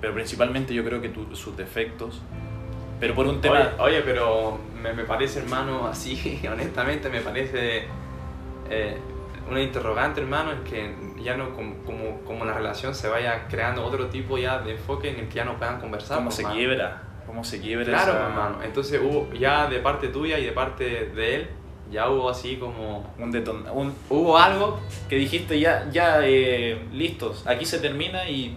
Pero 0.00 0.14
principalmente 0.14 0.74
yo 0.74 0.84
creo 0.84 1.00
que 1.00 1.08
tu- 1.08 1.34
sus 1.36 1.56
defectos. 1.56 2.20
Pero 3.00 3.14
por 3.14 3.26
un 3.26 3.40
tema... 3.40 3.72
Oye, 3.78 3.96
oye, 3.96 4.02
pero 4.02 4.58
me, 4.82 4.92
me 4.92 5.04
parece, 5.04 5.38
hermano, 5.40 5.86
así, 5.86 6.38
honestamente, 6.52 7.08
me 7.08 7.20
parece 7.22 7.84
eh, 8.68 8.98
una 9.50 9.60
interrogante, 9.62 10.20
hermano, 10.20 10.52
en 10.52 10.64
que 10.64 10.94
ya 11.22 11.36
no, 11.36 11.50
como, 11.54 11.74
como, 11.84 12.20
como 12.24 12.44
la 12.44 12.54
relación 12.54 12.94
se 12.94 13.08
vaya 13.08 13.46
creando 13.48 13.84
otro 13.84 14.06
tipo 14.06 14.38
ya 14.38 14.58
de 14.58 14.72
enfoque 14.72 15.10
en 15.10 15.20
el 15.20 15.28
que 15.28 15.34
ya 15.36 15.44
no 15.44 15.56
puedan 15.58 15.80
conversar. 15.80 16.16
cómo 16.18 16.28
pues, 16.30 16.36
se 16.36 16.44
quiebra, 16.44 17.02
cómo 17.26 17.44
se 17.44 17.60
quiebra 17.60 17.84
Claro, 17.86 18.12
esa- 18.12 18.26
hermano. 18.28 18.62
Entonces 18.62 19.00
hubo, 19.02 19.32
ya 19.32 19.66
de 19.68 19.78
parte 19.80 20.08
tuya 20.08 20.38
y 20.38 20.44
de 20.46 20.52
parte 20.52 20.84
de 21.14 21.34
él, 21.36 21.50
ya 21.90 22.08
hubo 22.08 22.30
así 22.30 22.56
como... 22.56 23.12
Un, 23.18 23.32
deton- 23.32 23.68
un 23.72 23.92
Hubo 24.08 24.38
algo 24.38 24.78
que 25.08 25.16
dijiste 25.16 25.58
ya, 25.58 25.88
ya 25.90 26.20
eh, 26.22 26.86
listos, 26.92 27.44
aquí 27.46 27.64
se 27.64 27.80
termina 27.80 28.28
y 28.28 28.56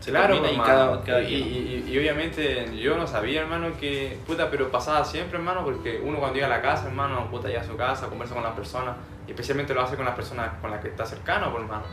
se 0.00 0.10
claro, 0.12 0.28
termina 0.40 0.48
y 0.48 0.52
hermano. 0.54 0.66
cada, 0.66 1.02
cada 1.04 1.22
y, 1.22 1.26
quien. 1.26 1.40
y- 1.88 1.90
y 1.92 1.98
obviamente 1.98 2.74
yo 2.78 2.96
no 2.96 3.06
sabía, 3.06 3.42
hermano, 3.42 3.68
que 3.78 4.16
puta, 4.26 4.50
pero 4.50 4.70
pasaba 4.70 5.04
siempre, 5.04 5.36
hermano, 5.36 5.62
porque 5.62 6.00
uno 6.02 6.18
cuando 6.18 6.36
llega 6.36 6.46
a 6.46 6.50
la 6.56 6.62
casa, 6.62 6.86
hermano, 6.86 7.30
puta, 7.30 7.48
llega 7.48 7.60
a 7.60 7.64
su 7.64 7.76
casa, 7.76 8.06
conversa 8.08 8.32
con 8.34 8.44
las 8.44 8.54
personas, 8.54 8.96
especialmente 9.30 9.74
lo 9.74 9.82
hace 9.82 9.96
con 9.96 10.04
las 10.04 10.14
personas 10.14 10.52
con 10.60 10.70
las 10.70 10.80
que 10.80 10.88
está 10.88 11.06
cercano, 11.06 11.50
por 11.50 11.62
hermano. 11.62 11.84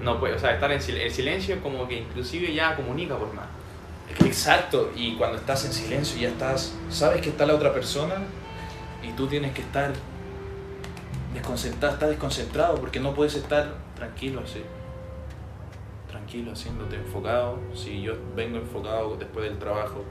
No 0.00 0.18
puede, 0.18 0.34
o 0.34 0.38
sea, 0.38 0.52
estar 0.54 0.70
en 0.70 0.80
el 0.80 1.10
silencio 1.10 1.62
como 1.62 1.88
que 1.88 2.00
inclusive 2.00 2.52
ya 2.52 2.76
comunica, 2.76 3.16
por 3.16 3.28
hermano. 3.28 3.48
Exacto, 4.24 4.92
y 4.94 5.16
cuando 5.16 5.36
estás 5.38 5.64
en 5.64 5.72
silencio 5.72 6.20
ya 6.20 6.28
estás, 6.28 6.74
sabes 6.90 7.20
que 7.20 7.30
está 7.30 7.46
la 7.46 7.54
otra 7.54 7.72
persona 7.72 8.14
y 9.02 9.12
tú 9.12 9.26
tienes 9.26 9.52
que 9.52 9.62
estar 9.62 9.92
desconcentrado, 11.34 12.08
desconcentrado 12.08 12.76
porque 12.76 13.00
no 13.00 13.14
puedes 13.14 13.34
estar 13.34 13.74
tranquilo 13.94 14.40
así. 14.44 14.62
Tranquilo, 16.08 16.52
haciéndote 16.52 16.96
enfocado. 16.96 17.58
Si 17.74 18.02
yo 18.02 18.14
vengo 18.34 18.58
enfocado 18.58 19.16
después 19.16 19.48
del 19.48 19.58
trabajo, 19.58 20.04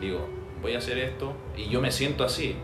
digo, 0.00 0.28
voy 0.60 0.74
a 0.74 0.78
hacer 0.78 0.98
esto 0.98 1.34
y 1.56 1.68
yo 1.68 1.80
me 1.80 1.90
siento 1.90 2.24
así, 2.24 2.56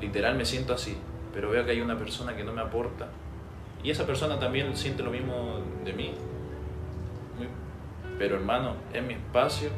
literal 0.00 0.36
me 0.36 0.44
siento 0.44 0.72
así, 0.72 0.96
pero 1.32 1.50
veo 1.50 1.64
que 1.64 1.72
hay 1.72 1.80
una 1.80 1.98
persona 1.98 2.36
que 2.36 2.44
no 2.44 2.52
me 2.52 2.60
aporta 2.60 3.08
y 3.82 3.90
esa 3.90 4.06
persona 4.06 4.38
también 4.38 4.76
siente 4.76 5.02
lo 5.02 5.10
mismo 5.10 5.60
de 5.84 5.92
mí. 5.92 6.12
Pero 8.18 8.36
hermano, 8.36 8.74
es 8.92 9.02
mi 9.02 9.14
espacio 9.14 9.70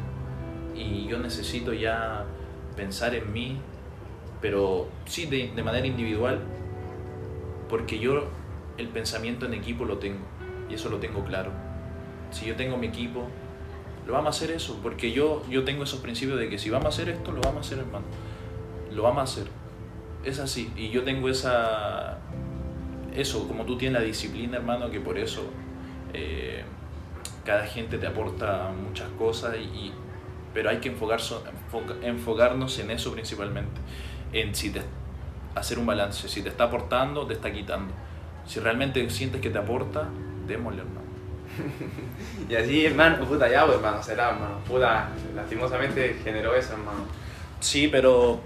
y 0.75 1.07
yo 1.07 1.19
necesito 1.19 1.73
ya 1.73 2.25
pensar 2.75 3.15
en 3.15 3.33
mí, 3.33 3.59
pero 4.41 4.89
sí 5.05 5.27
de, 5.27 5.53
de 5.55 5.63
manera 5.63 5.87
individual, 5.87 6.41
porque 7.69 8.01
yo 8.01 8.25
el 8.79 8.89
pensamiento 8.89 9.47
en 9.47 9.55
equipo 9.55 9.85
lo 9.85 9.99
tengo 9.99 10.25
y 10.69 10.75
eso 10.75 10.89
lo 10.89 10.99
tengo 10.99 11.25
claro. 11.25 11.53
Si 12.33 12.47
yo 12.47 12.57
tengo 12.57 12.77
mi 12.77 12.89
equipo, 12.89 13.29
lo 14.07 14.15
vamos 14.15 14.35
a 14.35 14.45
hacer 14.45 14.55
eso, 14.57 14.81
porque 14.83 15.13
yo, 15.13 15.43
yo 15.49 15.65
tengo 15.65 15.85
esos 15.85 16.01
principios 16.01 16.41
de 16.41 16.49
que 16.49 16.59
si 16.59 16.71
vamos 16.71 16.87
a 16.87 16.89
hacer 16.89 17.09
esto, 17.11 17.31
lo 17.31 17.41
vamos 17.43 17.59
a 17.59 17.61
hacer, 17.61 17.79
hermano. 17.79 18.07
Lo 18.91 19.05
vamos 19.05 19.21
a 19.21 19.23
hacer. 19.23 19.62
Es 20.25 20.39
así. 20.39 20.73
Y 20.77 20.91
yo 20.91 21.03
tengo 21.05 21.29
esa. 21.29 22.19
Eso, 23.15 23.47
como 23.49 23.65
tú 23.65 23.77
tienes 23.77 24.01
la 24.01 24.07
disciplina, 24.07 24.57
hermano, 24.57 24.91
que 24.91 25.01
por 25.01 25.19
eso 25.19 25.45
eh, 26.15 26.65
cada 27.45 27.67
gente 27.67 27.99
te 27.99 28.07
aporta 28.07 28.71
muchas 28.71 29.09
cosas, 29.19 29.57
y, 29.57 29.93
pero 30.55 30.71
hay 30.71 30.79
que 30.79 30.91
enfocarse- 30.97 31.37
enfoca- 31.71 31.97
enfocarnos 32.07 32.79
en 32.79 32.91
eso 32.91 33.13
principalmente. 33.13 33.81
En 34.33 34.55
si 34.55 34.71
te, 34.71 34.81
hacer 35.55 35.79
un 35.79 35.87
balance. 35.87 36.29
Si 36.29 36.43
te 36.43 36.49
está 36.49 36.65
aportando, 36.65 37.27
te 37.27 37.35
está 37.35 37.53
quitando. 37.53 37.93
Si 38.47 38.61
realmente 38.61 39.09
sientes 39.11 39.41
que 39.41 39.51
te 39.51 39.59
aporta, 39.59 40.09
démosle, 40.47 40.81
hermano. 40.83 41.01
Y 42.49 42.55
así, 42.55 42.87
hermano, 42.87 43.25
puta, 43.27 43.49
ya, 43.51 43.65
pues, 43.67 43.77
hermano, 43.77 44.03
será, 44.03 44.31
hermano. 44.31 44.59
Puta, 44.67 45.09
lastimosamente 45.35 46.19
generó 46.25 46.55
eso, 46.55 46.73
hermano. 46.73 47.05
Sí, 47.61 47.89
pero 47.89 48.41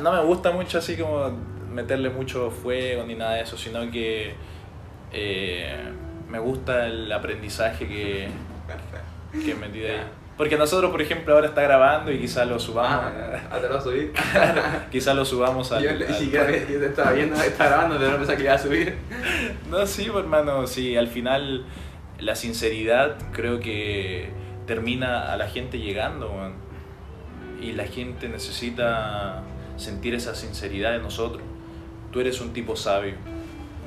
no 0.00 0.12
me 0.12 0.22
gusta 0.22 0.50
mucho 0.52 0.78
así 0.78 0.96
como 0.96 1.30
meterle 1.72 2.10
mucho 2.10 2.50
fuego 2.50 3.04
ni 3.04 3.14
nada 3.14 3.34
de 3.34 3.42
eso, 3.42 3.56
sino 3.56 3.90
que 3.90 4.34
eh, 5.12 5.76
me 6.28 6.38
gusta 6.38 6.86
el 6.86 7.10
aprendizaje 7.12 7.86
que, 7.86 8.28
que 9.44 9.54
metí 9.54 9.80
de 9.80 9.90
ahí. 9.92 10.00
Porque 10.36 10.56
nosotros, 10.56 10.92
por 10.92 11.02
ejemplo, 11.02 11.34
ahora 11.34 11.48
está 11.48 11.62
grabando 11.62 12.12
y 12.12 12.18
quizás 12.20 12.46
lo 12.46 12.60
subamos, 12.60 13.12
Ah, 13.50 13.58
te 13.60 13.66
lo 13.66 13.74
vas 13.74 13.78
a 13.84 13.88
subir. 13.90 14.12
quizás 14.92 15.16
lo 15.16 15.24
subamos 15.24 15.72
al... 15.72 15.82
Yo 15.82 15.90
al- 15.90 16.14
siquiera 16.14 16.48
yo 16.50 16.78
te 16.78 16.86
estaba 16.86 17.10
viendo, 17.10 17.34
estaba 17.34 17.70
grabando, 17.70 17.98
pero 17.98 18.10
no 18.12 18.16
pensaba 18.18 18.36
que 18.38 18.44
iba 18.44 18.54
a 18.54 18.58
subir. 18.58 18.94
No, 19.70 19.84
sí, 19.86 20.04
pues, 20.10 20.22
hermano, 20.24 20.66
sí, 20.68 20.96
al 20.96 21.08
final 21.08 21.64
la 22.20 22.36
sinceridad 22.36 23.16
creo 23.32 23.58
que 23.58 24.30
termina 24.66 25.32
a 25.32 25.36
la 25.36 25.48
gente 25.48 25.78
llegando, 25.80 26.30
weón. 26.30 26.54
Y 27.60 27.72
la 27.72 27.84
gente 27.86 28.28
necesita 28.28 29.42
sentir 29.78 30.14
esa 30.14 30.34
sinceridad 30.34 30.92
de 30.92 30.98
nosotros. 30.98 31.42
Tú 32.12 32.20
eres 32.20 32.40
un 32.40 32.52
tipo 32.52 32.76
sabio, 32.76 33.14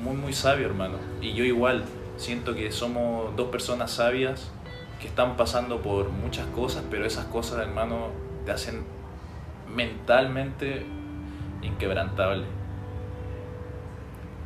muy, 0.02 0.14
muy 0.14 0.32
sabio, 0.32 0.66
hermano. 0.66 0.98
Y 1.20 1.32
yo 1.34 1.44
igual, 1.44 1.84
siento 2.16 2.54
que 2.54 2.72
somos 2.72 3.34
dos 3.36 3.48
personas 3.48 3.90
sabias 3.92 4.50
que 5.00 5.08
están 5.08 5.36
pasando 5.36 5.80
por 5.80 6.10
muchas 6.10 6.46
cosas, 6.48 6.84
pero 6.90 7.06
esas 7.06 7.26
cosas, 7.26 7.60
hermano, 7.60 8.08
te 8.44 8.52
hacen 8.52 8.84
mentalmente 9.74 10.84
inquebrantable. 11.62 12.44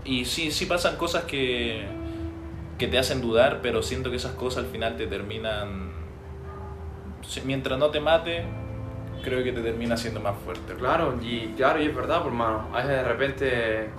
Y 0.05 0.25
sí, 0.25 0.51
sí 0.51 0.67
pasan 0.67 0.97
cosas 0.97 1.25
que, 1.25 1.87
que 2.79 2.87
te 2.87 2.99
hacen 2.99 3.21
dudar, 3.21 3.61
pero 3.61 3.83
siento 3.83 4.11
que 4.11 4.17
esas 4.17 4.33
cosas 4.33 4.65
al 4.65 4.71
final 4.71 4.97
te 4.97 5.07
terminan... 5.07 5.95
Mientras 7.45 7.79
no 7.79 7.91
te 7.91 7.99
mate, 7.99 8.45
creo 9.27 9.43
que 9.45 9.53
te 9.53 9.61
termina 9.61 9.97
siendo 9.97 10.21
más 10.21 10.35
fuerte. 10.45 10.75
Claro, 10.75 11.15
y 11.21 11.49
claro, 11.57 11.83
y 11.83 11.87
es 11.87 11.95
verdad, 11.95 12.19
por 12.23 12.29
hermano. 12.29 12.69
A 12.73 12.77
veces 12.77 12.91
de 12.93 13.03
repente 13.05 13.91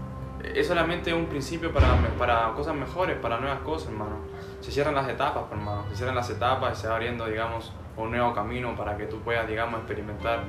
es 0.56 0.66
solamente 0.68 1.14
un 1.14 1.26
principio 1.26 1.72
para, 1.74 1.88
para 2.18 2.54
cosas 2.54 2.74
mejores, 2.76 3.18
para 3.18 3.38
nuevas 3.40 3.60
cosas, 3.60 3.90
hermano. 3.92 4.18
Se 4.62 4.72
cierran 4.72 4.96
las 4.96 5.08
etapas, 5.10 5.44
por 5.44 5.58
hermano. 5.58 5.86
Se 5.90 5.98
cierran 5.98 6.16
las 6.16 6.30
etapas 6.30 6.78
y 6.78 6.82
se 6.82 6.88
va 6.88 6.96
abriendo, 6.96 7.26
digamos, 7.26 7.74
un 7.98 8.12
nuevo 8.12 8.34
camino 8.34 8.76
para 8.76 8.96
que 8.98 9.06
tú 9.06 9.20
puedas, 9.20 9.48
digamos, 9.48 9.80
experimentar. 9.80 10.40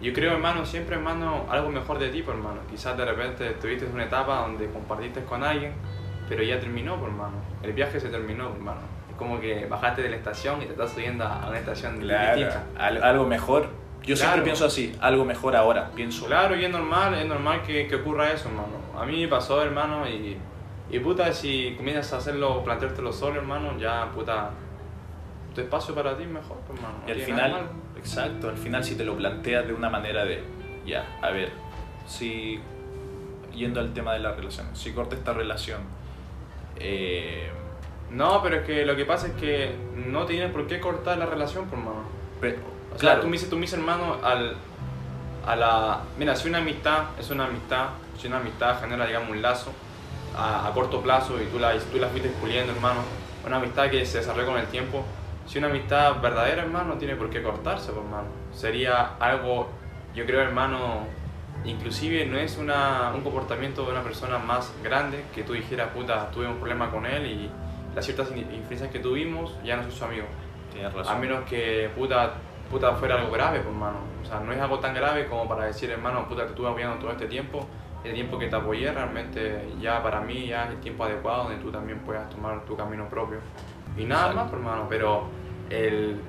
Yo 0.00 0.12
creo, 0.12 0.32
hermano, 0.32 0.64
siempre, 0.66 0.94
hermano, 0.96 1.46
algo 1.50 1.70
mejor 1.70 1.98
de 1.98 2.08
ti, 2.10 2.22
por 2.22 2.34
hermano. 2.36 2.60
Quizás 2.70 2.96
de 2.96 3.04
repente 3.04 3.50
tuviste 3.60 3.86
una 3.86 4.04
etapa 4.04 4.42
donde 4.42 4.70
compartiste 4.70 5.24
con 5.24 5.42
alguien, 5.42 5.72
pero 6.28 6.42
ya 6.42 6.60
terminó, 6.60 6.96
por 6.96 7.08
hermano. 7.08 7.36
El 7.62 7.72
viaje 7.72 7.98
se 7.98 8.08
terminó, 8.10 8.48
por 8.48 8.56
hermano. 8.58 8.80
Es 9.10 9.16
como 9.16 9.40
que 9.40 9.66
bajaste 9.66 10.02
de 10.02 10.10
la 10.10 10.16
estación 10.16 10.62
y 10.62 10.66
te 10.66 10.72
estás 10.72 10.92
subiendo 10.92 11.24
a 11.24 11.46
una 11.48 11.58
estación 11.58 11.98
Claro, 11.98 12.36
distinta. 12.36 12.64
al- 12.78 13.02
algo 13.02 13.24
mejor. 13.26 13.66
Yo 14.08 14.16
siempre 14.16 14.36
Claro. 14.36 14.44
pienso 14.44 14.64
así, 14.64 14.94
algo 15.00 15.24
mejor 15.24 15.54
ahora, 15.54 15.90
pienso. 15.94 16.26
Claro, 16.26 16.56
y 16.56 16.64
es 16.64 16.70
normal, 16.70 17.14
es 17.14 17.26
normal 17.26 17.62
que, 17.62 17.86
que 17.86 17.96
ocurra 17.96 18.32
eso, 18.32 18.48
hermano. 18.48 18.68
A 18.98 19.04
mí 19.04 19.20
me 19.20 19.28
pasó, 19.28 19.62
hermano, 19.62 20.08
y, 20.08 20.36
y 20.90 20.98
puta, 21.00 21.32
si 21.32 21.74
comienzas 21.76 22.12
a 22.14 22.16
hacerlo, 22.16 22.64
planteártelo 22.64 23.12
solo, 23.12 23.36
hermano, 23.40 23.78
ya, 23.78 24.10
puta, 24.14 24.50
tu 25.54 25.60
espacio 25.60 25.94
para 25.94 26.16
ti 26.16 26.22
es 26.22 26.28
mejor, 26.30 26.56
pues, 26.66 26.78
hermano. 26.78 26.98
Y 27.06 27.10
al 27.10 27.20
final, 27.20 27.68
exacto, 27.98 28.48
al 28.48 28.56
final 28.56 28.82
si 28.82 28.94
te 28.96 29.04
lo 29.04 29.14
planteas 29.16 29.66
de 29.66 29.74
una 29.74 29.90
manera 29.90 30.24
de, 30.24 30.42
ya, 30.86 31.04
a 31.20 31.30
ver, 31.30 31.50
si, 32.06 32.58
yendo 33.54 33.78
al 33.80 33.92
tema 33.92 34.14
de 34.14 34.20
la 34.20 34.32
relación, 34.32 34.74
si 34.74 34.92
corta 34.92 35.16
esta 35.16 35.34
relación, 35.34 35.82
eh, 36.76 37.50
No, 38.10 38.40
pero 38.42 38.56
es 38.56 38.62
que 38.66 38.86
lo 38.86 38.96
que 38.96 39.04
pasa 39.04 39.26
es 39.26 39.32
que 39.34 39.74
no 39.94 40.24
tienes 40.24 40.50
por 40.50 40.66
qué 40.66 40.80
cortar 40.80 41.18
la 41.18 41.26
relación, 41.26 41.66
por 41.66 41.78
hermano. 41.78 42.04
pe- 42.40 42.56
O 42.98 43.00
sea, 43.00 43.10
claro, 43.10 43.20
tú 43.22 43.26
me 43.28 43.32
dices, 43.34 43.48
tú 43.48 43.54
me 43.56 43.62
dices, 43.62 43.78
hermano, 43.78 44.16
al, 44.24 44.56
a 45.46 45.56
la... 45.56 46.00
Mira, 46.18 46.34
si 46.34 46.48
una 46.48 46.58
amistad 46.58 47.04
es 47.18 47.30
una 47.30 47.44
amistad, 47.44 47.90
si 48.20 48.26
una 48.26 48.38
amistad 48.38 48.80
genera, 48.80 49.06
digamos, 49.06 49.30
un 49.30 49.40
lazo 49.40 49.70
a, 50.36 50.66
a 50.66 50.72
corto 50.72 51.00
plazo 51.00 51.40
y 51.40 51.46
tú 51.46 51.58
la, 51.60 51.72
tú 51.78 51.98
la 51.98 52.08
fuiste 52.08 52.28
puliendo, 52.40 52.72
hermano, 52.72 53.00
una 53.46 53.56
amistad 53.56 53.88
que 53.88 54.04
se 54.04 54.18
desarrolla 54.18 54.46
con 54.48 54.58
el 54.58 54.66
tiempo, 54.66 55.04
si 55.46 55.58
una 55.58 55.68
amistad 55.68 56.20
verdadera, 56.20 56.62
hermano, 56.62 56.94
no 56.94 56.94
tiene 56.98 57.14
por 57.14 57.30
qué 57.30 57.40
cortarse, 57.42 57.92
pues, 57.92 58.04
hermano. 58.04 58.26
Sería 58.52 59.14
algo, 59.20 59.68
yo 60.14 60.26
creo, 60.26 60.40
hermano, 60.42 61.06
inclusive 61.64 62.26
no 62.26 62.36
es 62.36 62.58
una, 62.58 63.12
un 63.14 63.22
comportamiento 63.22 63.84
de 63.84 63.92
una 63.92 64.02
persona 64.02 64.38
más 64.38 64.72
grande 64.82 65.24
que 65.34 65.44
tú 65.44 65.52
dijeras, 65.52 65.88
puta, 65.94 66.30
tuve 66.32 66.48
un 66.48 66.56
problema 66.56 66.90
con 66.90 67.06
él 67.06 67.26
y 67.26 67.50
las 67.94 68.04
ciertas 68.04 68.30
in- 68.32 68.52
influencias 68.52 68.90
que 68.90 68.98
tuvimos 68.98 69.54
ya 69.64 69.76
no 69.76 69.84
soy 69.84 69.92
su 69.92 70.04
amigo. 70.04 70.26
tienes 70.72 70.92
razón. 70.92 71.16
A 71.16 71.18
menos 71.18 71.44
que 71.48 71.90
puta, 71.96 72.34
puta 72.70 72.92
fuera 72.94 73.16
algo 73.16 73.30
grave, 73.32 73.60
pues, 73.60 73.72
hermano. 73.74 73.98
O 74.22 74.26
sea, 74.26 74.40
no 74.40 74.52
es 74.52 74.60
algo 74.60 74.78
tan 74.78 74.94
grave 74.94 75.26
como 75.26 75.48
para 75.48 75.64
decir, 75.64 75.90
hermano, 75.90 76.28
puta, 76.28 76.44
te 76.44 76.50
estuve 76.50 76.68
apoyando 76.68 76.98
todo 76.98 77.10
este 77.10 77.26
tiempo. 77.26 77.66
El 78.04 78.14
tiempo 78.14 78.38
que 78.38 78.46
te 78.46 78.56
apoyé 78.56 78.92
realmente 78.92 79.68
ya 79.80 80.02
para 80.02 80.20
mí 80.20 80.46
ya 80.46 80.64
es 80.64 80.70
el 80.70 80.80
tiempo 80.80 81.04
adecuado 81.04 81.44
donde 81.44 81.58
tú 81.58 81.70
también 81.72 81.98
puedas 82.00 82.28
tomar 82.30 82.64
tu 82.64 82.76
camino 82.76 83.08
propio. 83.08 83.38
Y 83.96 84.04
nada 84.04 84.30
Exacto. 84.30 84.36
más, 84.36 84.50
pues, 84.50 84.60
hermano. 84.60 84.86
Pero 84.88 85.24
el, 85.70 86.20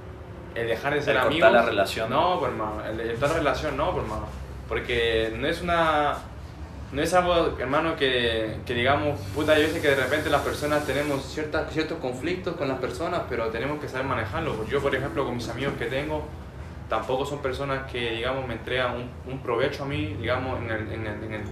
el 0.55 0.67
dejar 0.67 0.93
de 0.93 1.01
ser 1.01 1.15
El 1.15 1.21
amigos... 1.21 1.51
la 1.51 1.61
relación. 1.61 2.09
No, 2.09 2.39
pues, 2.39 2.51
hermano. 2.51 2.85
El, 2.85 2.99
el 2.99 3.19
la 3.19 3.27
relación 3.27 3.77
no, 3.77 3.91
pues, 3.91 4.03
hermano. 4.03 4.25
Porque 4.67 5.33
no 5.37 5.47
es 5.47 5.61
una... 5.61 6.15
No 6.91 7.03
es 7.03 7.13
algo, 7.13 7.55
hermano, 7.59 7.95
que, 7.95 8.57
que 8.65 8.73
digamos, 8.73 9.19
puta, 9.35 9.51
hay 9.51 9.61
veces 9.63 9.79
que 9.79 9.89
de 9.89 9.95
repente 9.95 10.29
las 10.29 10.41
personas 10.41 10.85
tenemos 10.87 11.23
ciertas, 11.23 11.71
ciertos 11.71 11.99
conflictos 11.99 12.55
con 12.55 12.67
las 12.67 12.79
personas, 12.79 13.21
pero 13.29 13.49
tenemos 13.49 13.79
que 13.79 13.87
saber 13.87 14.07
manejarlo. 14.07 14.55
Pues 14.55 14.69
Yo, 14.69 14.81
por 14.81 14.95
ejemplo, 14.95 15.23
con 15.23 15.35
mis 15.35 15.47
amigos 15.49 15.75
que 15.77 15.85
tengo, 15.85 16.23
tampoco 16.89 17.27
son 17.27 17.43
personas 17.43 17.89
que, 17.91 18.11
digamos, 18.11 18.47
me 18.47 18.55
entregan 18.55 18.95
un, 18.95 19.31
un 19.31 19.39
provecho 19.39 19.83
a 19.83 19.85
mí, 19.85 20.15
digamos, 20.19 20.59
en, 20.61 20.71
el, 20.71 20.91
en, 20.91 21.33
el, 21.35 21.43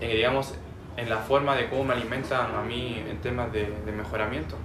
digamos, 0.00 0.54
en 0.96 1.10
la 1.10 1.18
forma 1.18 1.54
de 1.56 1.68
cómo 1.68 1.84
me 1.84 1.92
alimentan 1.92 2.54
a 2.54 2.62
mí 2.62 3.04
en 3.06 3.18
temas 3.18 3.52
de, 3.52 3.66
de 3.84 3.92
mejoramiento. 3.92 4.56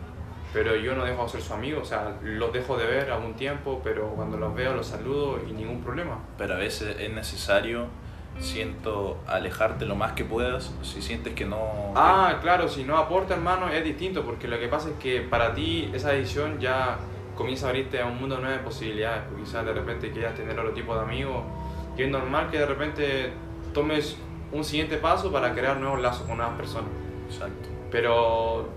Pero 0.54 0.76
yo 0.78 0.96
no 0.96 1.04
dejo 1.04 1.24
de 1.24 1.30
ser 1.30 1.42
su 1.42 1.54
amigo, 1.54 1.82
o 1.82 1.86
sea, 1.86 2.18
los 2.24 2.54
dejo 2.54 2.78
de 2.78 2.86
ver 2.86 3.12
algún 3.12 3.34
tiempo, 3.36 3.82
pero 3.84 4.08
cuando 4.16 4.38
los 4.38 4.56
veo 4.56 4.74
los 4.74 4.88
saludo 4.88 5.40
y 5.48 5.52
ningún 5.52 5.84
problema. 5.84 6.20
Pero 6.38 6.56
a 6.56 6.58
veces 6.58 6.96
es 6.98 7.12
necesario, 7.12 7.88
siento, 8.40 9.18
alejarte 9.28 9.86
lo 9.86 9.96
más 9.96 10.14
que 10.14 10.24
puedas 10.24 10.74
si 10.82 11.02
sientes 11.02 11.34
que 11.34 11.46
no... 11.46 11.94
Ah, 11.96 12.38
claro, 12.42 12.68
si 12.70 12.84
no 12.84 12.98
aporta, 12.98 13.34
hermano, 13.34 13.70
es 13.70 13.84
distinto, 13.84 14.24
porque 14.24 14.48
lo 14.48 14.60
que 14.60 14.68
pasa 14.68 14.90
es 14.90 14.96
que 14.96 15.22
para 15.22 15.54
ti 15.54 15.90
esa 15.94 16.12
decisión 16.12 16.60
ya 16.60 16.98
comienza 17.36 17.68
a 17.68 17.70
abrirte 17.70 18.02
a 18.02 18.06
un 18.06 18.20
mundo 18.20 18.38
nuevo 18.38 18.54
de 18.54 18.64
posibilidades, 18.64 19.24
porque 19.28 19.44
quizás 19.44 19.66
de 19.66 19.74
repente 19.74 20.12
quieras 20.12 20.36
tener 20.36 20.58
otro 20.58 20.72
tipo 20.74 20.96
de 20.96 21.02
amigos, 21.02 21.44
y 21.98 22.04
es 22.04 22.10
normal 22.10 22.50
que 22.50 22.60
de 22.60 22.66
repente 22.66 23.34
tomes 23.74 24.18
un 24.52 24.64
siguiente 24.64 24.98
paso 24.98 25.32
para 25.32 25.54
crear 25.54 25.78
nuevos 25.78 26.02
lazos 26.02 26.26
con 26.26 26.38
nuevas 26.38 26.56
personas. 26.56 26.90
Exacto. 27.30 27.70
Pero 27.92 28.70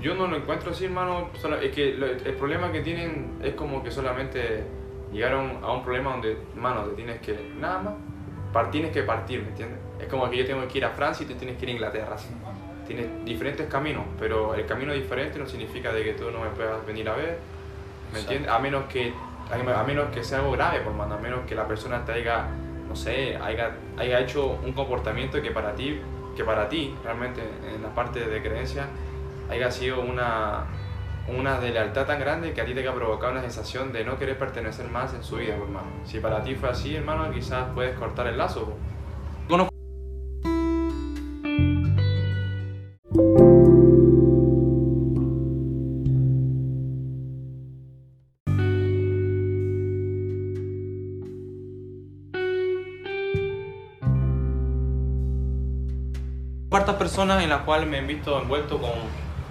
yo 0.00 0.14
no 0.14 0.28
lo 0.28 0.36
encuentro 0.36 0.70
así, 0.70 0.84
hermano, 0.84 1.30
es 1.60 1.72
que 1.72 1.90
el 1.90 2.34
problema 2.34 2.70
que 2.70 2.80
tienen 2.80 3.38
es 3.42 3.54
como 3.54 3.82
que 3.82 3.90
solamente 3.90 4.64
llegaron 5.12 5.58
a 5.62 5.72
un 5.72 5.82
problema 5.82 6.12
donde, 6.12 6.38
hermano, 6.54 6.84
te 6.84 6.94
tienes 6.94 7.20
que, 7.20 7.52
nada 7.58 7.78
más, 7.80 7.94
par- 8.52 8.70
tienes 8.70 8.92
que 8.92 9.02
partir, 9.02 9.42
¿me 9.42 9.48
entiendes? 9.48 9.78
Es 10.00 10.08
como 10.08 10.28
que 10.30 10.36
yo 10.36 10.46
tengo 10.46 10.66
que 10.68 10.78
ir 10.78 10.84
a 10.84 10.90
Francia 10.90 11.24
y 11.24 11.28
tú 11.28 11.34
tienes 11.34 11.56
que 11.56 11.64
ir 11.64 11.68
a 11.70 11.72
Inglaterra, 11.72 12.14
así. 12.14 12.28
Tienes 12.86 13.06
diferentes 13.24 13.66
caminos, 13.68 14.04
pero 14.18 14.54
el 14.54 14.66
camino 14.66 14.92
diferente 14.92 15.38
no 15.38 15.46
significa 15.46 15.92
de 15.92 16.02
que 16.02 16.12
tú 16.14 16.30
no 16.30 16.40
me 16.40 16.48
puedas 16.50 16.84
venir 16.86 17.08
a 17.08 17.14
ver, 17.14 17.38
¿me 18.12 18.18
entiendes? 18.20 18.50
A 18.50 18.58
menos 18.58 18.84
que, 18.86 19.12
a 19.50 19.82
menos 19.84 20.10
que 20.12 20.24
sea 20.24 20.38
algo 20.38 20.52
grave, 20.52 20.80
por 20.80 20.92
mano, 20.94 21.14
a 21.14 21.18
menos 21.18 21.40
que 21.46 21.54
la 21.54 21.66
persona 21.68 22.04
te 22.04 22.12
haya, 22.12 22.46
no 22.88 22.96
sé, 22.96 23.36
haya, 23.36 23.76
haya 23.96 24.20
hecho 24.20 24.58
un 24.64 24.72
comportamiento 24.72 25.40
que 25.40 25.50
para 25.52 25.74
ti, 25.74 26.00
que 26.36 26.42
para 26.44 26.68
ti, 26.68 26.94
realmente, 27.04 27.42
en 27.74 27.82
la 27.82 27.94
parte 27.94 28.20
de 28.26 28.42
creencia, 28.42 28.86
haya 29.48 29.70
sido 29.70 30.00
una, 30.00 30.64
una 31.38 31.60
lealtad 31.60 32.06
tan 32.06 32.18
grande 32.20 32.52
que 32.52 32.60
a 32.60 32.64
ti 32.64 32.74
te 32.74 32.80
haya 32.80 32.94
provocado 32.94 33.32
una 33.32 33.42
sensación 33.42 33.92
de 33.92 34.04
no 34.04 34.18
querer 34.18 34.38
pertenecer 34.38 34.88
más 34.90 35.14
en 35.14 35.22
su 35.22 35.36
vida, 35.36 35.54
pues, 35.56 35.68
hermano. 35.68 35.88
Si 36.04 36.18
para 36.20 36.42
ti 36.42 36.54
fue 36.54 36.68
así, 36.70 36.94
hermano, 36.96 37.30
quizás 37.32 37.66
puedes 37.74 37.96
cortar 37.98 38.26
el 38.26 38.38
lazo. 38.38 38.64
pues. 38.64 38.76
Conozco 39.48 39.70
cuartas 56.68 56.94
personas 56.96 57.42
en 57.42 57.50
las 57.50 57.62
cuales 57.62 57.88
me 57.88 57.98
he 57.98 58.02
visto 58.02 58.40
envuelto 58.40 58.78
con, 58.80 58.90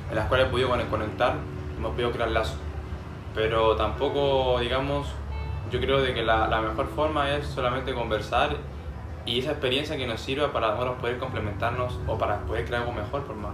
en 0.09 0.15
las 0.15 0.27
cuales 0.27 0.47
he 0.47 0.49
podido 0.49 0.69
con- 0.69 0.85
conectar, 0.87 1.35
hemos 1.79 1.93
podido 1.93 2.11
crear 2.11 2.29
lazos. 2.29 2.57
Pero 3.33 3.75
tampoco, 3.75 4.59
digamos, 4.59 5.07
yo 5.71 5.79
creo 5.79 6.01
de 6.01 6.13
que 6.13 6.23
la, 6.23 6.47
la 6.47 6.61
mejor 6.61 6.87
forma 6.87 7.35
es 7.35 7.47
solamente 7.47 7.93
conversar 7.93 8.57
y 9.25 9.39
esa 9.39 9.51
experiencia 9.51 9.97
que 9.97 10.07
nos 10.07 10.21
sirva 10.21 10.51
para 10.51 10.71
nosotros 10.71 10.97
poder 10.99 11.17
complementarnos 11.17 11.99
o 12.07 12.17
para 12.17 12.39
poder 12.41 12.65
crear 12.65 12.81
algo 12.81 12.93
mejor, 12.93 13.23
por 13.23 13.35
más. 13.35 13.53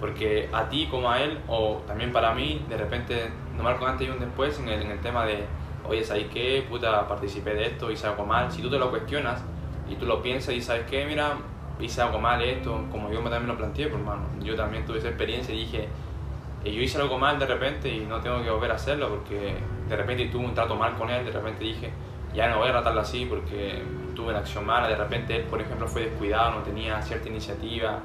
Porque 0.00 0.48
a 0.52 0.68
ti 0.68 0.86
como 0.90 1.10
a 1.10 1.20
él, 1.20 1.38
o 1.48 1.82
también 1.86 2.12
para 2.12 2.32
mí, 2.34 2.64
de 2.68 2.76
repente 2.76 3.30
no 3.56 3.64
marco 3.64 3.86
antes 3.86 4.06
y 4.06 4.10
un 4.10 4.20
después 4.20 4.58
en 4.60 4.68
el, 4.68 4.82
en 4.82 4.90
el 4.92 5.00
tema 5.00 5.24
de, 5.24 5.44
oye, 5.88 6.04
¿sabes 6.04 6.26
qué? 6.32 6.64
Puta, 6.68 7.08
participé 7.08 7.54
de 7.54 7.66
esto, 7.66 7.90
hice 7.90 8.06
algo 8.06 8.24
mal. 8.24 8.52
Si 8.52 8.62
tú 8.62 8.70
te 8.70 8.78
lo 8.78 8.90
cuestionas 8.90 9.42
y 9.90 9.96
tú 9.96 10.06
lo 10.06 10.22
piensas 10.22 10.54
y 10.54 10.60
sabes 10.60 10.84
qué, 10.88 11.04
mira, 11.04 11.36
hice 11.80 12.00
algo 12.00 12.20
mal 12.20 12.40
esto, 12.42 12.84
como 12.92 13.10
yo 13.10 13.20
también 13.22 13.48
lo 13.48 13.56
planteé, 13.56 13.88
por 13.88 13.98
mano. 13.98 14.22
Yo 14.40 14.54
también 14.54 14.86
tuve 14.86 14.98
esa 14.98 15.08
experiencia 15.08 15.52
y 15.52 15.60
dije, 15.60 15.88
eh, 16.64 16.72
yo 16.72 16.82
hice 16.82 16.98
algo 17.00 17.18
mal 17.18 17.38
de 17.38 17.46
repente 17.46 17.88
y 17.88 18.00
no 18.00 18.20
tengo 18.20 18.42
que 18.42 18.50
volver 18.50 18.70
a 18.72 18.74
hacerlo 18.74 19.08
porque 19.08 19.56
de 19.88 19.96
repente 19.96 20.26
tuve 20.26 20.44
un 20.44 20.54
trato 20.54 20.76
mal 20.76 20.94
con 20.96 21.10
él, 21.10 21.24
de 21.24 21.32
repente 21.32 21.64
dije, 21.64 21.90
ya 22.34 22.48
no 22.48 22.58
voy 22.58 22.68
a 22.68 22.72
tratarlo 22.72 23.00
así 23.00 23.24
porque 23.24 23.82
tuve 24.14 24.30
una 24.30 24.38
acción 24.38 24.66
mala, 24.66 24.88
de 24.88 24.96
repente 24.96 25.36
él, 25.36 25.42
por 25.44 25.60
ejemplo, 25.60 25.86
fue 25.88 26.02
descuidado, 26.02 26.52
no 26.52 26.62
tenía 26.62 27.00
cierta 27.02 27.28
iniciativa, 27.28 28.00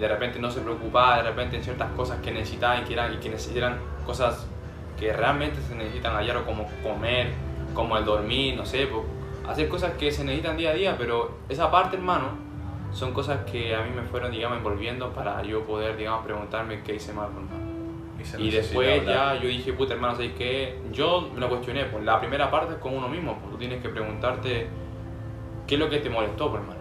de 0.00 0.08
repente 0.08 0.38
no 0.38 0.50
se 0.50 0.60
preocupaba 0.62 1.18
de 1.18 1.24
repente 1.24 1.56
en 1.56 1.62
ciertas 1.62 1.90
cosas 1.92 2.20
que 2.20 2.32
necesitaba 2.32 2.78
y 2.80 2.84
que, 2.84 2.94
eran, 2.94 3.12
y 3.14 3.18
que 3.18 3.28
necesitaran 3.28 3.78
cosas 4.06 4.46
que 4.98 5.12
realmente 5.12 5.60
se 5.60 5.74
necesitan 5.74 6.16
a 6.16 6.20
diario, 6.20 6.44
como 6.44 6.66
comer, 6.82 7.32
como 7.74 7.96
el 7.96 8.04
dormir, 8.04 8.56
no 8.56 8.64
sé, 8.64 8.86
pues, 8.86 9.04
hacer 9.48 9.68
cosas 9.68 9.92
que 9.92 10.10
se 10.10 10.24
necesitan 10.24 10.56
día 10.56 10.70
a 10.70 10.74
día, 10.74 10.96
pero 10.98 11.38
esa 11.48 11.70
parte, 11.70 11.96
hermano, 11.96 12.49
son 12.92 13.12
cosas 13.12 13.44
que 13.50 13.74
a 13.74 13.82
mí 13.82 13.90
me 13.94 14.02
fueron, 14.02 14.30
digamos, 14.32 14.58
envolviendo 14.58 15.12
para 15.12 15.42
yo 15.42 15.64
poder, 15.64 15.96
digamos, 15.96 16.24
preguntarme 16.24 16.82
qué 16.82 16.96
hice 16.96 17.12
mal, 17.12 17.28
se 18.22 18.40
Y 18.40 18.44
necesita 18.46 18.56
después 18.62 19.00
hablar. 19.00 19.34
ya 19.36 19.42
yo 19.42 19.48
dije, 19.48 19.72
puta 19.72 19.94
hermano, 19.94 20.14
¿sabes 20.14 20.32
qué? 20.36 20.78
Yo 20.92 21.30
me 21.34 21.40
lo 21.40 21.48
cuestioné, 21.48 21.84
pues 21.86 22.04
la 22.04 22.18
primera 22.18 22.50
parte 22.50 22.74
es 22.74 22.78
con 22.78 22.94
uno 22.94 23.08
mismo, 23.08 23.38
pues 23.38 23.52
tú 23.52 23.56
tienes 23.58 23.80
que 23.80 23.88
preguntarte 23.88 24.68
qué 25.66 25.74
es 25.74 25.80
lo 25.80 25.88
que 25.88 25.98
te 25.98 26.10
molestó, 26.10 26.50
pues, 26.50 26.60
hermano. 26.62 26.80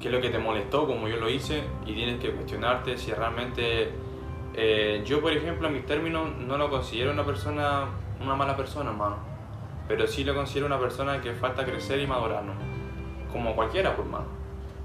¿Qué 0.00 0.08
es 0.08 0.14
lo 0.14 0.20
que 0.20 0.28
te 0.28 0.38
molestó 0.38 0.86
como 0.86 1.08
yo 1.08 1.16
lo 1.16 1.30
hice? 1.30 1.62
Y 1.86 1.94
tienes 1.94 2.20
que 2.20 2.30
cuestionarte 2.32 2.98
si 2.98 3.12
realmente... 3.12 3.92
eh, 4.54 5.02
yo, 5.06 5.20
por 5.20 5.32
ejemplo, 5.32 5.68
en 5.68 5.74
mis 5.74 5.86
términos 5.86 6.28
no 6.36 6.58
lo 6.58 6.68
considero 6.68 7.10
una 7.12 7.24
persona, 7.24 7.86
una 8.20 8.34
mala 8.34 8.56
persona, 8.56 8.90
hermano. 8.90 9.16
Pero 9.88 10.06
sí 10.06 10.22
lo 10.24 10.34
considero 10.34 10.66
una 10.66 10.78
persona 10.78 11.20
que 11.20 11.32
falta 11.32 11.64
crecer 11.64 11.98
y 12.00 12.06
madurar, 12.06 12.42
¿no? 12.44 12.52
Como 13.32 13.54
cualquiera, 13.54 13.96
pues, 13.96 14.06
hermano. 14.06 14.26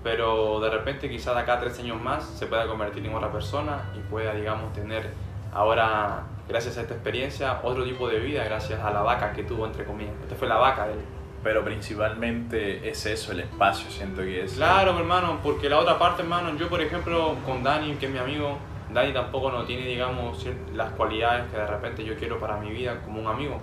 Pero 0.04 0.60
de 0.60 0.70
repente 0.70 1.10
quizás 1.10 1.36
de 1.36 1.42
acá 1.42 1.54
a 1.54 1.60
tres 1.60 1.78
años 1.80 2.02
más 2.02 2.24
se 2.24 2.48
pueda 2.48 2.68
convertir 2.68 3.06
en 3.06 3.14
otra 3.14 3.32
persona 3.32 3.92
y 3.98 4.00
pueda, 4.10 4.34
digamos, 4.34 4.72
tener 4.74 5.10
ahora, 5.54 6.24
gracias 6.48 6.78
a 6.78 6.82
esta 6.82 6.94
experiencia, 6.94 7.60
otro 7.64 7.84
tipo 7.84 8.08
de 8.08 8.20
vida 8.20 8.44
gracias 8.44 8.80
a 8.82 8.92
la 8.92 9.02
vaca 9.02 9.34
que 9.34 9.44
tuvo, 9.44 9.66
entre 9.66 9.84
comillas. 9.86 10.14
Esta 10.24 10.36
fue 10.36 10.48
la 10.48 10.58
vaca 10.58 10.88
de 10.88 10.94
él. 10.94 11.00
Pero 11.44 11.64
principalmente 11.64 12.90
es 12.90 13.06
eso, 13.06 13.32
el 13.32 13.42
espacio, 13.42 13.90
siento 13.90 14.22
que 14.22 14.44
es. 14.44 14.54
Claro, 14.54 14.98
hermano, 14.98 15.40
porque 15.42 15.70
la 15.70 15.80
otra 15.80 15.98
parte, 15.98 16.22
hermano, 16.22 16.56
yo 16.58 16.68
por 16.68 16.82
ejemplo 16.82 17.36
con 17.46 17.64
Dani, 17.64 17.94
que 17.94 18.08
es 18.08 18.12
mi 18.12 18.20
amigo, 18.20 18.58
Dani 18.94 19.14
tampoco 19.14 19.52
no 19.52 19.64
tiene, 19.64 19.86
digamos, 19.86 20.46
las 20.74 20.92
cualidades 20.92 21.50
que 21.50 21.58
de 21.58 21.66
repente 21.66 22.04
yo 22.04 22.16
quiero 22.16 22.40
para 22.40 22.58
mi 22.58 22.72
vida 22.72 23.02
como 23.06 23.22
un 23.22 23.28
amigo. 23.28 23.60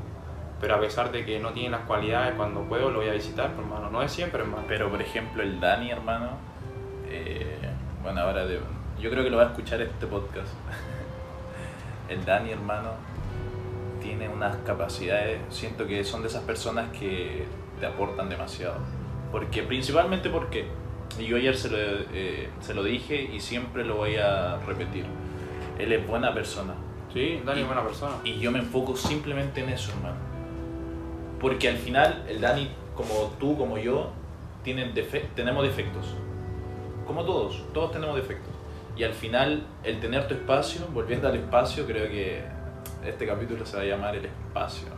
Pero 0.60 0.74
a 0.76 0.80
pesar 0.80 1.12
de 1.12 1.24
que 1.24 1.38
no 1.38 1.50
tiene 1.50 1.70
las 1.70 1.82
cualidades, 1.82 2.34
cuando 2.34 2.62
puedo 2.62 2.90
lo 2.90 3.00
voy 3.00 3.08
a 3.08 3.12
visitar, 3.12 3.52
pues, 3.52 3.66
hermano. 3.66 3.90
No 3.90 4.02
es 4.02 4.10
siempre, 4.10 4.40
hermano. 4.42 4.64
Pero 4.66 4.90
por 4.90 5.02
ejemplo 5.02 5.42
el 5.42 5.60
Dani, 5.60 5.90
hermano, 5.90 6.30
eh, 7.08 7.58
bueno, 8.02 8.20
ahora 8.22 8.46
de- 8.46 8.60
yo 9.00 9.10
creo 9.10 9.22
que 9.22 9.30
lo 9.30 9.36
va 9.36 9.44
a 9.44 9.46
escuchar 9.48 9.80
este 9.82 10.06
podcast. 10.06 10.48
el 12.08 12.24
Dani, 12.24 12.50
hermano, 12.52 12.90
tiene 14.00 14.28
unas 14.28 14.56
capacidades, 14.58 15.40
siento 15.50 15.86
que 15.86 16.04
son 16.04 16.22
de 16.22 16.28
esas 16.28 16.42
personas 16.44 16.90
que 16.96 17.44
te 17.80 17.86
aportan 17.86 18.28
demasiado. 18.30 18.76
Porque 19.32 19.62
principalmente 19.62 20.30
porque, 20.30 20.66
y 21.18 21.26
yo 21.26 21.36
ayer 21.36 21.56
se 21.56 21.68
lo, 21.70 21.76
eh, 22.14 22.48
se 22.60 22.72
lo 22.72 22.82
dije 22.82 23.20
y 23.32 23.40
siempre 23.40 23.84
lo 23.84 23.96
voy 23.96 24.16
a 24.16 24.56
repetir, 24.66 25.04
él 25.78 25.92
es 25.92 26.06
buena 26.06 26.32
persona. 26.32 26.74
Sí, 27.12 27.42
Dani 27.44 27.60
es 27.62 27.66
buena 27.66 27.82
persona. 27.82 28.14
Y 28.24 28.38
yo 28.38 28.50
me 28.52 28.58
enfoco 28.60 28.96
simplemente 28.96 29.60
en 29.62 29.70
eso, 29.70 29.90
hermano. 29.92 30.16
Porque 31.40 31.68
al 31.68 31.76
final, 31.76 32.24
el 32.28 32.40
Dani, 32.40 32.68
como 32.94 33.32
tú, 33.38 33.56
como 33.58 33.78
yo, 33.78 34.10
tienen 34.62 34.94
defe- 34.94 35.26
tenemos 35.34 35.62
defectos. 35.64 36.14
Como 37.06 37.24
todos, 37.24 37.62
todos 37.72 37.92
tenemos 37.92 38.16
defectos. 38.16 38.52
Y 38.96 39.04
al 39.04 39.12
final, 39.12 39.64
el 39.84 40.00
tener 40.00 40.26
tu 40.26 40.34
espacio, 40.34 40.86
volviendo 40.92 41.28
al 41.28 41.36
espacio, 41.36 41.86
creo 41.86 42.08
que 42.08 42.42
este 43.04 43.26
capítulo 43.26 43.64
se 43.66 43.76
va 43.76 43.82
a 43.82 43.86
llamar 43.86 44.16
El 44.16 44.24
Espacio. 44.24 44.88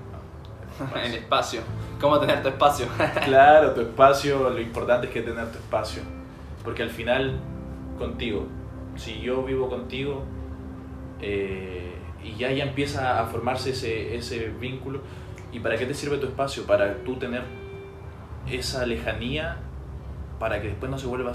El 0.95 1.13
espacio. 1.15 1.19
espacio. 1.19 1.61
¿Cómo 2.01 2.21
tener 2.21 2.41
tu 2.43 2.49
espacio? 2.49 2.87
Claro, 3.25 3.73
tu 3.75 3.81
espacio, 3.81 4.51
lo 4.51 4.61
importante 4.61 5.09
es 5.09 5.13
que 5.13 5.23
tener 5.23 5.51
tu 5.51 5.59
espacio. 5.59 6.03
Porque 6.65 6.83
al 6.85 6.91
final, 6.91 7.33
contigo, 7.99 8.47
si 8.97 9.21
yo 9.21 9.43
vivo 9.43 9.69
contigo 9.69 10.23
eh, 11.21 11.93
y 12.23 12.37
ya, 12.37 12.51
ya 12.53 12.65
empieza 12.65 13.21
a 13.21 13.27
formarse 13.27 13.71
ese, 13.71 14.17
ese 14.17 14.49
vínculo, 14.61 15.01
¿y 15.53 15.61
para 15.61 15.77
qué 15.77 15.87
te 15.87 15.95
sirve 15.95 16.19
tu 16.19 16.27
espacio? 16.27 16.65
Para 16.67 16.95
tú 17.05 17.17
tener 17.17 17.43
esa 18.51 18.87
lejanía 18.87 19.57
para 20.39 20.61
que 20.61 20.69
después 20.69 20.91
no 20.91 20.99
se 20.99 21.07
vuelva, 21.07 21.33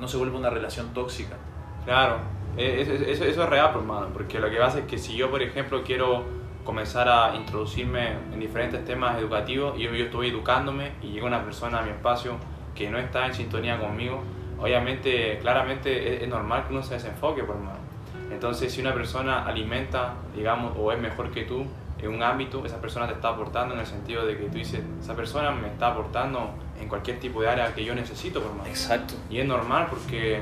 no 0.00 0.08
se 0.08 0.16
vuelva 0.16 0.38
una 0.38 0.50
relación 0.50 0.92
tóxica. 0.94 1.36
Claro, 1.84 2.18
e- 2.56 2.82
eso, 2.82 2.92
eso- 2.92 3.24
eso 3.24 3.42
es 3.42 3.48
real, 3.48 3.70
pues, 3.72 3.82
hermano, 3.84 4.08
porque 4.12 4.38
lo 4.38 4.50
que 4.50 4.56
pasa 4.58 4.80
es 4.80 4.84
que 4.86 4.98
si 4.98 5.16
yo, 5.16 5.30
por 5.30 5.42
ejemplo, 5.42 5.82
quiero 5.82 6.24
comenzar 6.64 7.08
a 7.08 7.34
introducirme 7.34 8.12
en 8.32 8.38
diferentes 8.38 8.84
temas 8.84 9.18
educativos 9.18 9.76
y 9.78 9.82
yo, 9.82 9.92
yo 9.94 10.04
estoy 10.04 10.28
educándome 10.28 10.92
y 11.02 11.08
llega 11.08 11.26
una 11.26 11.42
persona 11.42 11.80
a 11.80 11.82
mi 11.82 11.90
espacio 11.90 12.36
que 12.74 12.88
no 12.88 12.98
está 12.98 13.26
en 13.26 13.34
sintonía 13.34 13.78
conmigo, 13.80 14.22
obviamente, 14.60 15.38
claramente 15.40 16.16
es, 16.16 16.22
es 16.22 16.28
normal 16.28 16.64
que 16.66 16.72
uno 16.74 16.82
se 16.82 16.94
desenfoque, 16.94 17.42
pues, 17.42 17.58
hermano. 17.58 17.78
Entonces, 18.30 18.72
si 18.72 18.80
una 18.80 18.94
persona 18.94 19.44
alimenta, 19.44 20.14
digamos, 20.36 20.72
o 20.78 20.92
es 20.92 20.98
mejor 21.00 21.30
que 21.32 21.42
tú 21.42 21.66
en 22.02 22.12
un 22.12 22.22
ámbito, 22.22 22.64
esa 22.66 22.80
persona 22.80 23.06
te 23.06 23.14
está 23.14 23.28
aportando 23.28 23.74
en 23.74 23.80
el 23.80 23.86
sentido 23.86 24.26
de 24.26 24.36
que 24.36 24.44
tú 24.46 24.58
dices, 24.58 24.80
esa 25.00 25.14
persona 25.14 25.52
me 25.52 25.68
está 25.68 25.88
aportando 25.88 26.50
en 26.80 26.88
cualquier 26.88 27.20
tipo 27.20 27.40
de 27.40 27.48
área 27.48 27.72
que 27.72 27.84
yo 27.84 27.94
necesito, 27.94 28.40
pues, 28.40 28.50
hermano. 28.50 28.68
Exacto. 28.68 29.14
Y 29.30 29.38
es 29.38 29.46
normal 29.46 29.86
porque 29.88 30.40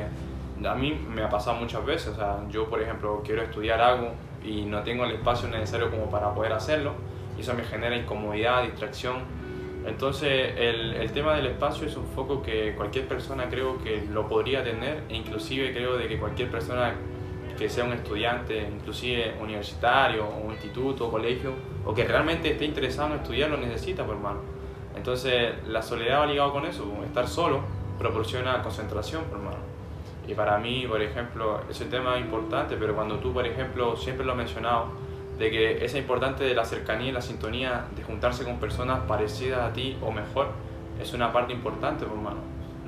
a 0.64 0.74
mí 0.74 0.92
me 0.92 1.22
ha 1.22 1.28
pasado 1.28 1.56
muchas 1.56 1.84
veces. 1.84 2.08
O 2.08 2.14
sea, 2.14 2.38
yo, 2.50 2.68
por 2.68 2.80
ejemplo, 2.80 3.22
quiero 3.24 3.42
estudiar 3.42 3.80
algo 3.80 4.12
y 4.42 4.62
no 4.62 4.82
tengo 4.82 5.04
el 5.04 5.12
espacio 5.12 5.48
necesario 5.48 5.90
como 5.90 6.10
para 6.10 6.34
poder 6.34 6.52
hacerlo. 6.52 6.94
Y 7.36 7.42
eso 7.42 7.52
me 7.52 7.64
genera 7.64 7.94
incomodidad, 7.94 8.62
distracción. 8.62 9.18
Entonces, 9.86 10.54
el, 10.56 10.94
el 10.94 11.12
tema 11.12 11.34
del 11.34 11.46
espacio 11.46 11.86
es 11.86 11.96
un 11.96 12.06
foco 12.06 12.42
que 12.42 12.74
cualquier 12.74 13.06
persona 13.06 13.48
creo 13.50 13.82
que 13.82 14.02
lo 14.10 14.28
podría 14.28 14.64
tener. 14.64 15.02
E 15.10 15.16
inclusive 15.16 15.72
creo 15.74 15.98
de 15.98 16.08
que 16.08 16.18
cualquier 16.18 16.50
persona 16.50 16.94
que 17.60 17.68
sea 17.68 17.84
un 17.84 17.92
estudiante, 17.92 18.66
inclusive 18.74 19.34
universitario, 19.38 20.24
o 20.24 20.46
un 20.46 20.52
instituto, 20.52 21.08
o 21.08 21.10
colegio, 21.10 21.52
o 21.84 21.92
que 21.92 22.04
realmente 22.04 22.52
esté 22.52 22.64
interesado 22.64 23.08
en 23.12 23.20
estudiar, 23.20 23.50
lo 23.50 23.58
necesita, 23.58 24.02
pues, 24.06 24.16
hermano. 24.16 24.40
Entonces, 24.96 25.52
la 25.66 25.82
soledad 25.82 26.20
va 26.20 26.26
ligado 26.26 26.52
con 26.54 26.64
eso, 26.64 26.90
estar 27.04 27.28
solo 27.28 27.60
proporciona 27.98 28.62
concentración, 28.62 29.24
pues, 29.24 29.42
hermano. 29.42 29.58
Y 30.26 30.32
para 30.32 30.56
mí, 30.56 30.86
por 30.88 31.02
ejemplo, 31.02 31.60
ese 31.68 31.84
tema 31.84 32.16
es 32.16 32.22
importante, 32.22 32.76
pero 32.78 32.94
cuando 32.94 33.16
tú, 33.18 33.30
por 33.34 33.46
ejemplo, 33.46 33.94
siempre 33.94 34.24
lo 34.24 34.32
he 34.32 34.36
mencionado, 34.36 34.86
de 35.38 35.50
que 35.50 35.84
es 35.84 35.94
importante 35.94 36.44
de 36.44 36.54
la 36.54 36.64
cercanía 36.64 37.08
y 37.08 37.12
la 37.12 37.20
sintonía, 37.20 37.84
de 37.94 38.02
juntarse 38.02 38.42
con 38.42 38.58
personas 38.58 39.00
parecidas 39.00 39.60
a 39.68 39.72
ti 39.74 39.98
o 40.00 40.10
mejor, 40.10 40.48
es 40.98 41.12
una 41.12 41.30
parte 41.30 41.52
importante, 41.52 42.06
pues, 42.06 42.16
hermano. 42.16 42.40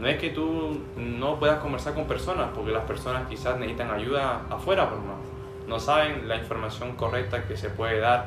No 0.03 0.09
es 0.09 0.19
que 0.19 0.31
tú 0.31 0.81
no 0.97 1.39
puedas 1.39 1.61
conversar 1.61 1.95
con 1.95 2.07
personas, 2.07 2.49
porque 2.53 2.73
las 2.73 2.83
personas 2.87 3.29
quizás 3.29 3.57
necesitan 3.57 3.93
ayuda 3.93 4.43
afuera, 4.51 4.89
pues, 4.89 5.01
hermano. 5.01 5.21
No 5.69 5.79
saben 5.79 6.27
la 6.27 6.39
información 6.39 6.97
correcta 6.97 7.47
que 7.47 7.57
se 7.57 7.71
puede 7.71 8.01
dar 8.01 8.27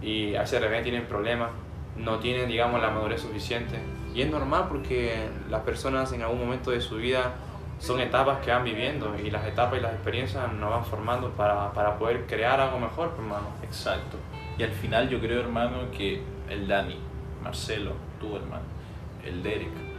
y 0.00 0.36
a 0.36 0.42
veces 0.42 0.62
tienen 0.84 1.06
problemas, 1.06 1.50
no 1.96 2.20
tienen, 2.20 2.46
digamos, 2.46 2.80
la 2.80 2.90
madurez 2.90 3.22
suficiente. 3.22 3.76
Y 4.14 4.22
es 4.22 4.30
normal 4.30 4.66
porque 4.68 5.28
las 5.50 5.62
personas 5.62 6.12
en 6.12 6.22
algún 6.22 6.38
momento 6.38 6.70
de 6.70 6.80
su 6.80 6.98
vida 6.98 7.32
son 7.80 7.98
etapas 7.98 8.38
que 8.44 8.52
van 8.52 8.62
viviendo 8.62 9.16
y 9.18 9.32
las 9.32 9.44
etapas 9.48 9.80
y 9.80 9.82
las 9.82 9.94
experiencias 9.94 10.52
nos 10.52 10.70
van 10.70 10.84
formando 10.84 11.30
para, 11.30 11.72
para 11.72 11.98
poder 11.98 12.24
crear 12.26 12.60
algo 12.60 12.78
mejor, 12.78 13.08
pues, 13.08 13.22
hermano. 13.22 13.48
Exacto. 13.64 14.16
Y 14.56 14.62
al 14.62 14.70
final 14.70 15.08
yo 15.08 15.18
creo, 15.18 15.40
hermano, 15.40 15.90
que 15.90 16.22
el 16.48 16.68
Dani, 16.68 17.00
Marcelo, 17.42 17.94
tú, 18.20 18.36
hermano, 18.36 18.62
el 19.24 19.42
Derek, 19.42 19.90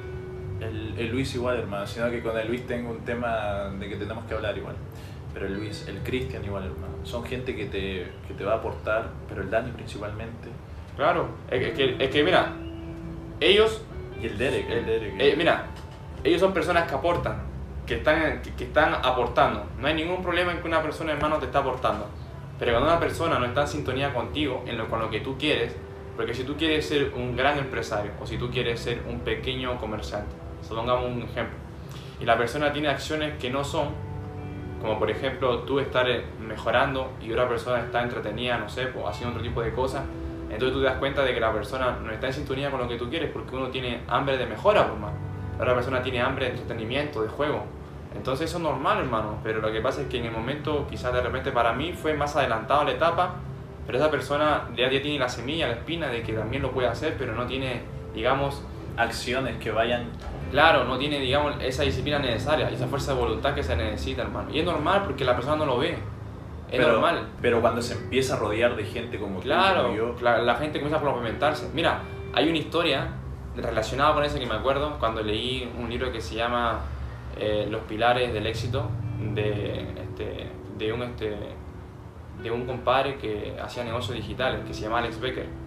el, 0.61 0.93
el 0.97 1.11
Luis 1.11 1.33
igual, 1.35 1.57
hermano, 1.57 1.85
sino 1.87 2.09
que 2.09 2.21
con 2.21 2.37
el 2.37 2.47
Luis 2.47 2.65
tengo 2.67 2.91
un 2.91 2.99
tema 3.01 3.69
de 3.79 3.89
que 3.89 3.95
tenemos 3.95 4.23
que 4.25 4.33
hablar 4.33 4.57
igual. 4.57 4.75
Pero 5.33 5.47
el 5.47 5.55
Luis, 5.55 5.87
el 5.87 5.99
Cristian 5.99 6.43
igual, 6.43 6.65
hermano. 6.65 6.93
Son 7.03 7.23
gente 7.23 7.55
que 7.55 7.65
te, 7.65 8.11
que 8.27 8.33
te 8.33 8.43
va 8.43 8.53
a 8.53 8.55
aportar, 8.57 9.09
pero 9.27 9.41
el 9.41 9.49
Dani 9.49 9.71
principalmente. 9.71 10.49
Claro, 10.95 11.29
es 11.49 11.71
que, 11.71 11.95
es 11.99 12.09
que, 12.09 12.23
mira, 12.23 12.53
ellos, 13.39 13.81
Y 14.21 14.27
el 14.27 14.37
Derek, 14.37 14.69
el 14.69 14.85
Derek. 14.85 15.13
eh, 15.19 15.35
mira, 15.37 15.67
ellos 16.23 16.39
son 16.41 16.53
personas 16.53 16.87
que 16.87 16.95
aportan, 16.95 17.41
que 17.87 17.95
están, 17.95 18.41
que, 18.41 18.53
que 18.53 18.65
están 18.65 18.93
aportando. 18.93 19.65
No 19.79 19.87
hay 19.87 19.93
ningún 19.95 20.21
problema 20.21 20.51
en 20.51 20.59
que 20.59 20.67
una 20.67 20.81
persona, 20.83 21.13
hermano, 21.13 21.37
te 21.37 21.45
está 21.45 21.59
aportando. 21.59 22.07
Pero 22.59 22.73
cuando 22.73 22.91
una 22.91 22.99
persona 22.99 23.39
no 23.39 23.45
está 23.45 23.61
en 23.61 23.67
sintonía 23.67 24.13
contigo, 24.13 24.63
en 24.67 24.77
lo, 24.77 24.87
con 24.89 24.99
lo 24.99 25.09
que 25.09 25.21
tú 25.21 25.37
quieres, 25.39 25.75
porque 26.15 26.33
si 26.35 26.43
tú 26.43 26.55
quieres 26.57 26.85
ser 26.85 27.13
un 27.15 27.35
gran 27.35 27.57
empresario 27.57 28.11
o 28.21 28.27
si 28.27 28.37
tú 28.37 28.51
quieres 28.51 28.79
ser 28.81 29.01
un 29.09 29.21
pequeño 29.21 29.79
comerciante, 29.79 30.35
supongamos 30.71 31.05
un 31.05 31.21
ejemplo, 31.23 31.57
y 32.21 32.25
la 32.25 32.37
persona 32.37 32.71
tiene 32.71 32.87
acciones 32.87 33.37
que 33.37 33.49
no 33.49 33.63
son, 33.63 33.89
como 34.81 34.97
por 34.97 35.11
ejemplo 35.11 35.59
tú 35.59 35.79
estar 35.79 36.09
eh, 36.09 36.23
mejorando 36.39 37.11
y 37.21 37.29
otra 37.31 37.47
persona 37.49 37.81
está 37.81 38.01
entretenida, 38.01 38.57
no 38.57 38.69
sé, 38.69 38.85
pues, 38.85 39.05
haciendo 39.05 39.35
otro 39.35 39.43
tipo 39.43 39.61
de 39.61 39.73
cosas, 39.73 40.03
entonces 40.49 40.73
tú 40.73 40.79
te 40.79 40.85
das 40.85 40.97
cuenta 40.97 41.23
de 41.23 41.33
que 41.33 41.41
la 41.41 41.51
persona 41.51 41.97
no 42.01 42.09
está 42.11 42.27
en 42.27 42.33
sintonía 42.33 42.71
con 42.71 42.79
lo 42.79 42.87
que 42.87 42.97
tú 42.97 43.09
quieres 43.09 43.29
porque 43.31 43.55
uno 43.55 43.67
tiene 43.67 44.01
hambre 44.07 44.37
de 44.37 44.45
mejora, 44.45 44.83
pues, 44.83 44.93
hermano. 44.93 45.17
La 45.57 45.63
otra 45.63 45.75
persona 45.75 46.01
tiene 46.01 46.21
hambre 46.21 46.45
de 46.45 46.51
entretenimiento, 46.51 47.21
de 47.21 47.29
juego. 47.29 47.65
Entonces 48.15 48.49
eso 48.49 48.57
es 48.57 48.63
normal, 48.63 48.99
hermano, 48.99 49.39
pero 49.43 49.59
lo 49.59 49.71
que 49.71 49.81
pasa 49.81 50.01
es 50.01 50.07
que 50.07 50.19
en 50.19 50.25
el 50.25 50.31
momento, 50.31 50.87
quizás 50.89 51.13
de 51.13 51.21
repente 51.21 51.51
para 51.51 51.73
mí 51.73 51.93
fue 51.93 52.13
más 52.13 52.35
adelantado 52.35 52.85
la 52.85 52.91
etapa, 52.91 53.35
pero 53.85 53.97
esa 53.97 54.09
persona 54.09 54.69
ya, 54.75 54.89
ya 54.89 55.01
tiene 55.01 55.19
la 55.19 55.29
semilla, 55.29 55.67
la 55.67 55.73
espina 55.73 56.07
de 56.07 56.23
que 56.23 56.33
también 56.33 56.61
lo 56.61 56.71
puede 56.71 56.87
hacer, 56.87 57.15
pero 57.17 57.33
no 57.33 57.45
tiene, 57.45 57.81
digamos, 58.13 58.63
Acciones 58.97 59.57
que 59.57 59.71
vayan 59.71 60.09
Claro, 60.51 60.83
no 60.83 60.97
tiene, 60.97 61.19
digamos, 61.19 61.55
esa 61.61 61.83
disciplina 61.83 62.19
necesaria, 62.19 62.69
esa 62.69 62.87
fuerza 62.87 63.13
de 63.13 63.19
voluntad 63.19 63.55
que 63.55 63.63
se 63.63 63.75
necesita, 63.75 64.21
hermano. 64.21 64.49
Y 64.53 64.59
es 64.59 64.65
normal 64.65 65.03
porque 65.03 65.23
la 65.23 65.33
persona 65.33 65.55
no 65.55 65.65
lo 65.65 65.77
ve. 65.77 65.91
Es 65.91 66.77
pero, 66.77 66.93
normal. 66.93 67.29
Pero 67.41 67.61
cuando 67.61 67.81
se 67.81 67.95
empieza 67.95 68.35
a 68.35 68.39
rodear 68.39 68.75
de 68.75 68.83
gente 68.83 69.17
como 69.17 69.39
tú, 69.39 69.43
Claro, 69.43 69.83
como 69.83 69.95
yo, 69.95 70.15
la, 70.21 70.39
la 70.39 70.55
gente 70.55 70.79
comienza 70.79 70.97
a 70.97 71.01
complementarse. 71.01 71.69
Mira, 71.73 72.01
hay 72.33 72.49
una 72.49 72.57
historia 72.57 73.07
relacionada 73.55 74.13
con 74.13 74.23
eso 74.23 74.39
que 74.39 74.45
me 74.45 74.55
acuerdo 74.55 74.97
cuando 74.99 75.21
leí 75.21 75.71
un 75.77 75.89
libro 75.89 76.11
que 76.11 76.21
se 76.21 76.35
llama 76.35 76.81
eh, 77.37 77.67
Los 77.69 77.81
pilares 77.81 78.33
del 78.33 78.47
éxito 78.47 78.89
de, 79.33 79.85
este, 80.01 80.47
de, 80.77 80.93
un, 80.93 81.03
este, 81.03 81.37
de 82.41 82.51
un 82.51 82.65
compadre 82.65 83.15
que 83.15 83.57
hacía 83.61 83.83
negocios 83.83 84.15
digitales, 84.15 84.61
que 84.65 84.73
se 84.73 84.81
llama 84.81 84.99
Alex 84.99 85.19
Becker. 85.19 85.60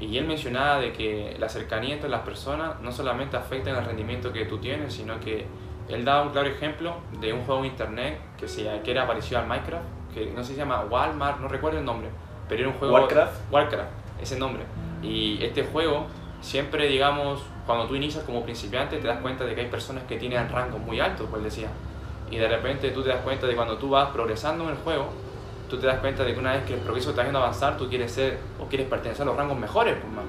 Y 0.00 0.16
él 0.16 0.26
mencionaba 0.26 0.80
de 0.80 0.92
que 0.92 1.36
la 1.38 1.48
cercanía 1.48 1.94
entre 1.94 2.08
las 2.08 2.22
personas 2.22 2.80
no 2.80 2.90
solamente 2.90 3.36
afecta 3.36 3.70
en 3.70 3.76
el 3.76 3.84
rendimiento 3.84 4.32
que 4.32 4.46
tú 4.46 4.58
tienes, 4.58 4.94
sino 4.94 5.20
que 5.20 5.46
él 5.88 6.04
daba 6.04 6.22
un 6.22 6.30
claro 6.30 6.48
ejemplo 6.48 6.96
de 7.20 7.32
un 7.32 7.42
juego 7.42 7.60
en 7.60 7.66
internet 7.66 8.18
que, 8.38 8.48
se, 8.48 8.80
que 8.82 8.90
era 8.90 9.06
parecido 9.06 9.40
al 9.40 9.46
Minecraft, 9.46 9.84
que 10.14 10.26
no 10.26 10.42
sé 10.42 10.48
si 10.48 10.54
se 10.54 10.60
llama 10.60 10.84
Walmart, 10.88 11.40
no 11.40 11.48
recuerdo 11.48 11.78
el 11.78 11.84
nombre, 11.84 12.08
pero 12.48 12.62
era 12.62 12.70
un 12.70 12.78
juego... 12.78 12.94
Warcraft. 12.94 13.52
Warcraft, 13.52 13.90
ese 14.22 14.38
nombre. 14.38 14.62
Y 15.02 15.42
este 15.42 15.64
juego, 15.64 16.06
siempre, 16.40 16.86
digamos, 16.88 17.42
cuando 17.66 17.86
tú 17.86 17.94
inicias 17.94 18.24
como 18.24 18.42
principiante, 18.42 18.96
te 18.98 19.06
das 19.06 19.20
cuenta 19.20 19.44
de 19.44 19.54
que 19.54 19.62
hay 19.62 19.68
personas 19.68 20.04
que 20.04 20.16
tienen 20.16 20.48
rangos 20.48 20.80
muy 20.80 20.98
altos, 21.00 21.26
pues 21.30 21.42
decía. 21.42 21.68
Y 22.30 22.36
de 22.36 22.48
repente 22.48 22.90
tú 22.90 23.02
te 23.02 23.08
das 23.08 23.20
cuenta 23.22 23.46
de 23.46 23.54
cuando 23.54 23.76
tú 23.76 23.90
vas 23.90 24.10
progresando 24.10 24.64
en 24.64 24.70
el 24.70 24.76
juego, 24.76 25.10
tú 25.70 25.78
te 25.78 25.86
das 25.86 26.00
cuenta 26.00 26.24
de 26.24 26.34
que 26.34 26.40
una 26.40 26.52
vez 26.52 26.64
que 26.64 26.74
el 26.74 26.80
progreso 26.80 27.10
está 27.10 27.22
haciendo 27.22 27.38
avanzar, 27.38 27.76
tú 27.76 27.88
quieres 27.88 28.12
ser 28.12 28.38
o 28.58 28.66
quieres 28.66 28.88
pertenecer 28.88 29.22
a 29.22 29.26
los 29.26 29.36
rangos 29.36 29.58
mejores, 29.58 29.96
pues, 30.00 30.12
mano. 30.12 30.28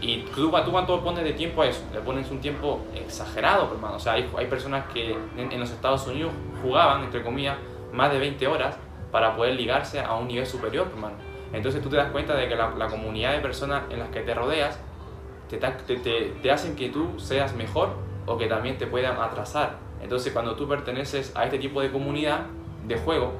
Y 0.00 0.22
tú, 0.34 0.50
tú 0.50 0.70
cuánto 0.72 1.00
pones 1.02 1.22
de 1.22 1.34
tiempo 1.34 1.62
a 1.62 1.66
eso, 1.66 1.82
le 1.92 2.00
pones 2.00 2.30
un 2.30 2.40
tiempo 2.40 2.80
exagerado, 2.94 3.68
pues, 3.68 3.80
mano. 3.80 3.96
O 3.96 4.00
sea, 4.00 4.14
hay, 4.14 4.28
hay 4.36 4.46
personas 4.46 4.86
que 4.92 5.12
en, 5.36 5.52
en 5.52 5.60
los 5.60 5.70
Estados 5.70 6.06
Unidos 6.06 6.32
jugaban, 6.62 7.04
entre 7.04 7.22
comillas, 7.22 7.58
más 7.92 8.10
de 8.10 8.18
20 8.18 8.46
horas 8.46 8.76
para 9.12 9.36
poder 9.36 9.54
ligarse 9.54 10.00
a 10.00 10.14
un 10.14 10.26
nivel 10.26 10.46
superior, 10.46 10.88
pues, 10.88 11.00
mano. 11.00 11.16
Entonces 11.52 11.82
tú 11.82 11.88
te 11.88 11.96
das 11.96 12.10
cuenta 12.10 12.34
de 12.34 12.48
que 12.48 12.56
la, 12.56 12.70
la 12.70 12.88
comunidad 12.88 13.32
de 13.32 13.40
personas 13.40 13.82
en 13.90 13.98
las 13.98 14.08
que 14.08 14.20
te 14.20 14.34
rodeas 14.34 14.78
te, 15.48 15.58
te, 15.58 15.96
te, 15.96 16.20
te 16.40 16.50
hacen 16.50 16.76
que 16.76 16.88
tú 16.90 17.18
seas 17.18 17.54
mejor 17.54 17.90
o 18.26 18.38
que 18.38 18.46
también 18.46 18.78
te 18.78 18.86
puedan 18.86 19.20
atrasar. 19.20 19.78
Entonces 20.00 20.32
cuando 20.32 20.54
tú 20.54 20.68
perteneces 20.68 21.32
a 21.36 21.44
este 21.44 21.58
tipo 21.58 21.80
de 21.80 21.90
comunidad 21.90 22.46
de 22.86 22.96
juego, 22.96 23.32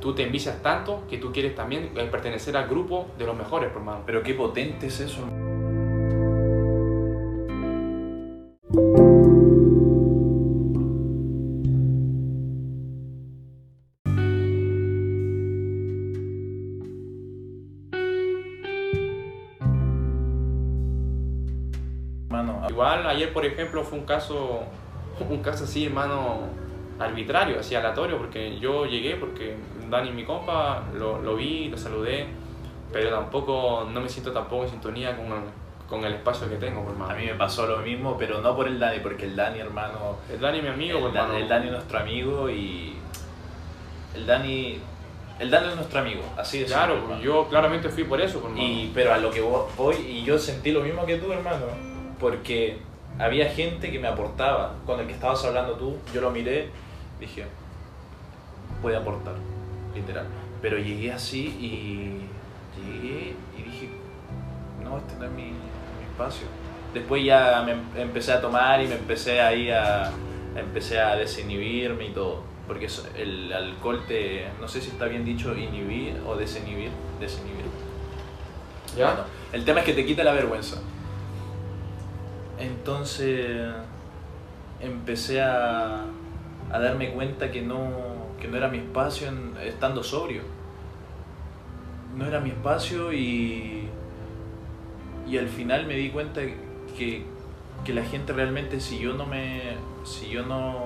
tú 0.00 0.14
te 0.14 0.22
envicias 0.22 0.62
tanto 0.62 1.04
que 1.08 1.18
tú 1.18 1.32
quieres 1.32 1.54
también 1.54 1.90
eh, 1.96 2.08
pertenecer 2.10 2.56
al 2.56 2.68
grupo 2.68 3.08
de 3.18 3.26
los 3.26 3.36
mejores, 3.36 3.70
por 3.72 3.82
mano. 3.82 4.02
Pero 4.06 4.22
qué 4.22 4.34
potente 4.34 4.86
es 4.86 5.00
eso. 5.00 5.22
Hermano, 22.30 22.66
Igual 22.68 23.06
ayer, 23.06 23.32
por 23.32 23.44
ejemplo, 23.44 23.82
fue 23.82 23.98
un 23.98 24.04
caso, 24.04 24.62
un 25.28 25.38
caso 25.38 25.64
así, 25.64 25.86
hermano, 25.86 26.42
arbitrario, 26.98 27.60
así 27.60 27.74
aleatorio, 27.74 28.18
porque 28.18 28.58
yo 28.58 28.84
llegué 28.84 29.16
porque 29.16 29.56
Dani, 29.90 30.12
mi 30.12 30.24
compa, 30.24 30.82
lo, 30.94 31.18
lo 31.20 31.36
vi, 31.36 31.68
lo 31.68 31.76
saludé, 31.76 32.26
pero 32.92 33.10
tampoco, 33.10 33.86
no 33.92 34.00
me 34.00 34.08
siento 34.08 34.32
tampoco 34.32 34.64
en 34.64 34.70
sintonía 34.70 35.16
con 35.16 35.26
el, 35.26 35.40
con 35.88 36.04
el 36.04 36.14
espacio 36.14 36.48
que 36.48 36.56
tengo, 36.56 36.82
por 36.84 36.94
a 36.94 36.98
mano. 36.98 37.18
mí 37.18 37.26
me 37.26 37.34
pasó 37.34 37.66
lo 37.66 37.78
mismo, 37.78 38.16
pero 38.18 38.40
no 38.40 38.54
por 38.56 38.66
el 38.68 38.78
Dani, 38.78 39.00
porque 39.00 39.24
el 39.24 39.36
Dani, 39.36 39.58
hermano, 39.60 40.16
El 40.32 40.40
Dani, 40.40 40.60
mi 40.62 40.68
amigo, 40.68 40.98
por 41.00 41.08
el, 41.08 41.14
Dan- 41.14 41.26
mano. 41.28 41.38
el 41.38 41.48
Dani 41.48 41.66
es 41.66 41.72
nuestro 41.72 41.98
amigo 41.98 42.50
y 42.50 42.96
el 44.14 44.26
Dani, 44.26 44.78
el 45.38 45.50
Dani 45.50 45.68
es 45.68 45.76
nuestro 45.76 46.00
amigo, 46.00 46.22
así 46.36 46.60
de 46.60 46.64
Claro, 46.66 46.94
simple, 46.94 47.14
hermano. 47.14 47.22
yo 47.22 47.48
claramente 47.48 47.88
fui 47.88 48.04
por 48.04 48.20
eso, 48.20 48.40
por. 48.40 48.50
Y, 48.58 48.90
pero 48.94 49.12
a 49.14 49.18
lo 49.18 49.30
que 49.30 49.42
vo- 49.42 49.66
voy, 49.76 49.96
y 49.96 50.24
yo 50.24 50.38
sentí 50.38 50.72
lo 50.72 50.80
mismo 50.80 51.06
que 51.06 51.16
tú, 51.16 51.32
hermano, 51.32 51.66
porque 52.20 52.78
había 53.18 53.48
gente 53.50 53.90
que 53.90 53.98
me 53.98 54.08
aportaba. 54.08 54.74
Con 54.86 55.00
el 55.00 55.06
que 55.06 55.12
estabas 55.12 55.44
hablando 55.44 55.74
tú, 55.74 55.96
yo 56.12 56.20
lo 56.20 56.30
miré, 56.30 56.70
dije, 57.20 57.44
puede 58.82 58.96
aportar, 58.96 59.34
literal. 60.00 60.26
Pero 60.60 60.78
llegué 60.78 61.12
así 61.12 61.46
y 61.60 62.20
llegué 62.80 63.36
y 63.56 63.62
dije, 63.62 63.88
no, 64.82 64.98
este 64.98 65.16
no 65.18 65.24
es 65.24 65.30
mi, 65.32 65.42
mi 65.42 66.04
espacio. 66.10 66.46
Después 66.94 67.24
ya 67.24 67.62
me 67.64 67.72
em- 67.72 67.96
empecé 67.96 68.32
a 68.32 68.40
tomar 68.40 68.82
y 68.82 68.86
me 68.86 68.94
empecé 68.94 69.40
ahí 69.40 69.70
a, 69.70 70.10
empecé 70.56 70.98
a 71.00 71.16
desinhibirme 71.16 72.06
y 72.06 72.10
todo. 72.10 72.42
Porque 72.66 72.88
el 73.16 73.52
alcohol 73.52 74.04
te, 74.06 74.46
no 74.60 74.68
sé 74.68 74.80
si 74.80 74.90
está 74.90 75.06
bien 75.06 75.24
dicho, 75.24 75.54
inhibir 75.56 76.20
o 76.26 76.36
desinhibir, 76.36 76.90
desinhibir. 77.18 77.64
¿Ya? 78.96 79.06
Bueno, 79.06 79.20
el 79.52 79.64
tema 79.64 79.80
es 79.80 79.86
que 79.86 79.94
te 79.94 80.04
quita 80.04 80.22
la 80.24 80.32
vergüenza. 80.32 80.80
Entonces 82.58 83.66
empecé 84.80 85.40
a, 85.40 86.04
a 86.72 86.78
darme 86.78 87.10
cuenta 87.12 87.50
que 87.50 87.62
no, 87.62 88.07
que 88.40 88.48
no 88.48 88.56
era 88.56 88.68
mi 88.68 88.78
espacio 88.78 89.28
en- 89.28 89.56
estando 89.62 90.02
sobrio. 90.02 90.42
No 92.16 92.26
era 92.26 92.40
mi 92.40 92.50
espacio 92.50 93.12
y, 93.12 93.88
y 95.28 95.38
al 95.38 95.48
final 95.48 95.86
me 95.86 95.94
di 95.94 96.10
cuenta 96.10 96.40
que, 96.96 97.22
que 97.84 97.92
la 97.92 98.02
gente 98.04 98.32
realmente 98.32 98.80
si 98.80 98.98
yo 98.98 99.14
no 99.14 99.26
me 99.26 99.76
si 100.04 100.28
yo 100.28 100.44
no, 100.44 100.76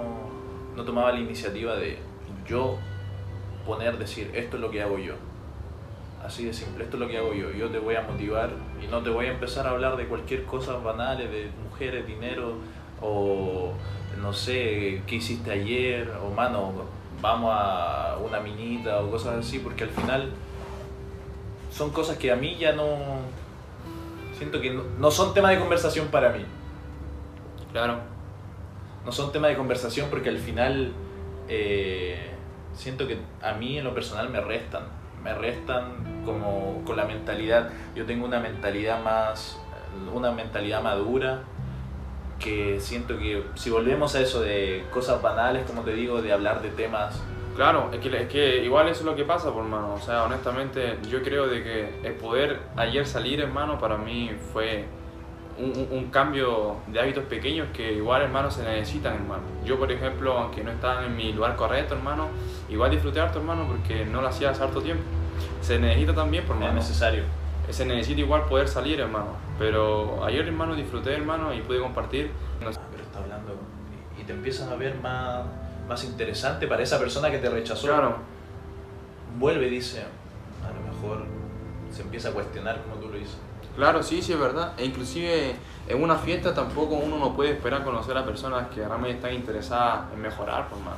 no 0.76 0.84
tomaba 0.84 1.12
la 1.12 1.20
iniciativa 1.20 1.76
de 1.76 1.98
yo 2.46 2.76
poner 3.66 3.98
decir 3.98 4.30
esto 4.34 4.56
es 4.56 4.62
lo 4.62 4.70
que 4.70 4.82
hago 4.82 4.98
yo 4.98 5.14
Así 6.24 6.44
de 6.44 6.52
simple, 6.52 6.84
esto 6.84 6.96
es 6.96 7.00
lo 7.00 7.08
que 7.08 7.18
hago 7.18 7.34
yo. 7.34 7.50
Yo 7.50 7.68
te 7.68 7.78
voy 7.80 7.96
a 7.96 8.02
motivar 8.02 8.50
y 8.80 8.86
no 8.86 9.02
te 9.02 9.10
voy 9.10 9.26
a 9.26 9.32
empezar 9.32 9.66
a 9.66 9.70
hablar 9.70 9.96
de 9.96 10.06
cualquier 10.06 10.44
cosa 10.44 10.74
banales, 10.76 11.28
de 11.28 11.48
mujeres, 11.68 12.06
dinero, 12.06 12.54
o 13.00 13.72
no 14.20 14.32
sé, 14.32 15.02
qué 15.04 15.16
hiciste 15.16 15.50
ayer, 15.50 16.12
o 16.24 16.30
mano, 16.32 16.84
vamos 17.22 17.52
a 17.54 18.18
una 18.22 18.40
minita, 18.40 19.00
o 19.00 19.11
cosas 19.11 19.38
así, 19.38 19.61
porque 19.61 19.85
al 19.85 19.90
final 19.90 20.32
son 21.70 21.90
cosas 21.90 22.18
que 22.18 22.30
a 22.30 22.37
mí 22.37 22.58
ya 22.58 22.72
no. 22.72 22.85
Siento 24.37 24.61
que 24.61 24.70
no, 24.70 24.82
no 24.98 25.11
son 25.11 25.32
tema 25.32 25.50
de 25.50 25.58
conversación 25.58 26.08
para 26.08 26.30
mí. 26.30 26.44
Claro. 27.70 28.00
No 29.06 29.12
son 29.12 29.32
tema 29.32 29.48
de 29.48 29.56
conversación 29.56 30.08
porque 30.11 30.28
al 30.28 30.38
final 30.38 30.92
eh, 31.48 32.30
siento 32.74 33.06
que 33.06 33.18
a 33.40 33.52
mí 33.54 33.78
en 33.78 33.85
lo 33.85 33.94
personal 33.94 34.28
me 34.28 34.40
restan. 34.40 34.82
Me 35.22 35.32
restan 35.32 36.22
como 36.24 36.82
con 36.85 36.96
la 36.96 37.04
mentalidad. 37.04 37.70
Yo 37.94 38.04
tengo 38.04 38.26
una 38.26 38.40
mentalidad 38.40 39.02
más, 39.02 39.61
una 40.12 40.32
mentalidad 40.32 40.82
madura 40.82 41.44
que 42.42 42.78
siento 42.81 43.18
que 43.18 43.42
si 43.55 43.70
volvemos 43.70 44.14
a 44.14 44.20
eso 44.20 44.40
de 44.40 44.85
cosas 44.92 45.20
banales, 45.22 45.64
como 45.66 45.83
te 45.83 45.92
digo, 45.94 46.20
de 46.22 46.33
hablar 46.33 46.62
de 46.62 46.70
temas, 46.70 47.22
Claro, 47.55 47.90
es 47.92 48.00
que, 48.00 48.09
es 48.16 48.28
que 48.28 48.64
igual 48.64 48.88
eso 48.88 49.00
es 49.00 49.05
lo 49.07 49.14
que 49.14 49.24
pasa, 49.24 49.52
por 49.52 49.62
hermano. 49.64 49.92
O 49.92 50.00
sea, 50.00 50.24
honestamente, 50.24 50.96
yo 51.11 51.22
creo 51.22 51.46
de 51.48 51.62
que 51.62 51.90
el 52.02 52.14
poder 52.14 52.61
ayer 52.76 53.07
salir, 53.07 53.40
hermano, 53.42 53.78
para 53.78 53.98
mí 53.98 54.31
fue 54.55 54.87
un, 55.59 55.87
un- 55.90 56.11
cambio 56.11 56.76
de 56.87 56.98
hábitos 56.98 57.24
pequeños 57.24 57.68
que 57.74 57.92
igual, 57.92 58.22
hermano, 58.22 58.50
se 58.50 58.62
necesitan, 58.64 59.16
hermano. 59.16 59.42
Yo, 59.66 59.78
por 59.78 59.92
ejemplo, 59.92 60.33
aunque 60.38 60.64
no 60.64 60.70
estaba 60.70 61.05
en 61.05 61.14
mi 61.14 61.35
lugar 61.35 61.55
correcto, 61.57 61.94
hermano, 61.94 62.28
igual 62.70 62.90
disfruté 62.90 63.20
harto, 63.20 63.38
hermano, 63.38 63.66
porque 63.68 64.07
no 64.07 64.22
lo 64.22 64.28
hacía 64.28 64.48
hace 64.48 64.62
harto 64.62 64.81
tiempo. 64.81 65.02
Se 65.61 65.78
necesita 65.78 66.14
también, 66.14 66.44
por 66.44 66.57
es 66.57 66.62
hermano. 66.62 66.81
necesario. 66.81 67.22
Se 67.68 67.85
necesita 67.85 68.20
igual 68.20 68.46
poder 68.46 68.66
salir, 68.66 68.98
hermano. 69.00 69.37
Pero 69.62 70.25
ayer, 70.25 70.44
hermano, 70.44 70.75
disfruté, 70.75 71.14
hermano, 71.14 71.55
y 71.55 71.61
pude 71.61 71.79
compartir. 71.79 72.33
Pero 72.59 72.70
está 72.70 72.83
hablando 73.16 73.55
y 74.20 74.25
te 74.25 74.33
empiezas 74.33 74.68
a 74.68 74.75
ver 74.75 74.96
más, 74.96 75.44
más 75.88 76.03
interesante 76.03 76.66
para 76.66 76.83
esa 76.83 76.98
persona 76.98 77.31
que 77.31 77.38
te 77.38 77.48
rechazó. 77.48 77.87
Claro, 77.87 78.16
Vuelve 79.38 79.68
y 79.68 79.70
dice, 79.70 80.05
a 80.64 80.72
lo 80.72 80.92
mejor 80.92 81.27
se 81.92 82.03
empieza 82.03 82.31
a 82.31 82.33
cuestionar 82.33 82.83
como 82.83 82.96
tú 82.96 83.09
lo 83.09 83.16
dices. 83.16 83.38
Claro, 83.77 84.03
sí, 84.03 84.20
sí, 84.20 84.33
es 84.33 84.40
verdad. 84.40 84.72
E 84.77 84.85
inclusive 84.85 85.55
en 85.87 86.03
una 86.03 86.16
fiesta 86.16 86.53
tampoco 86.53 86.96
uno 86.96 87.16
no 87.18 87.33
puede 87.33 87.53
esperar 87.53 87.85
conocer 87.85 88.16
a 88.18 88.25
personas 88.25 88.66
que 88.68 88.81
realmente 88.81 89.18
están 89.18 89.33
interesadas 89.33 90.12
en 90.12 90.22
mejorar, 90.22 90.68
por 90.68 90.81
más. 90.81 90.96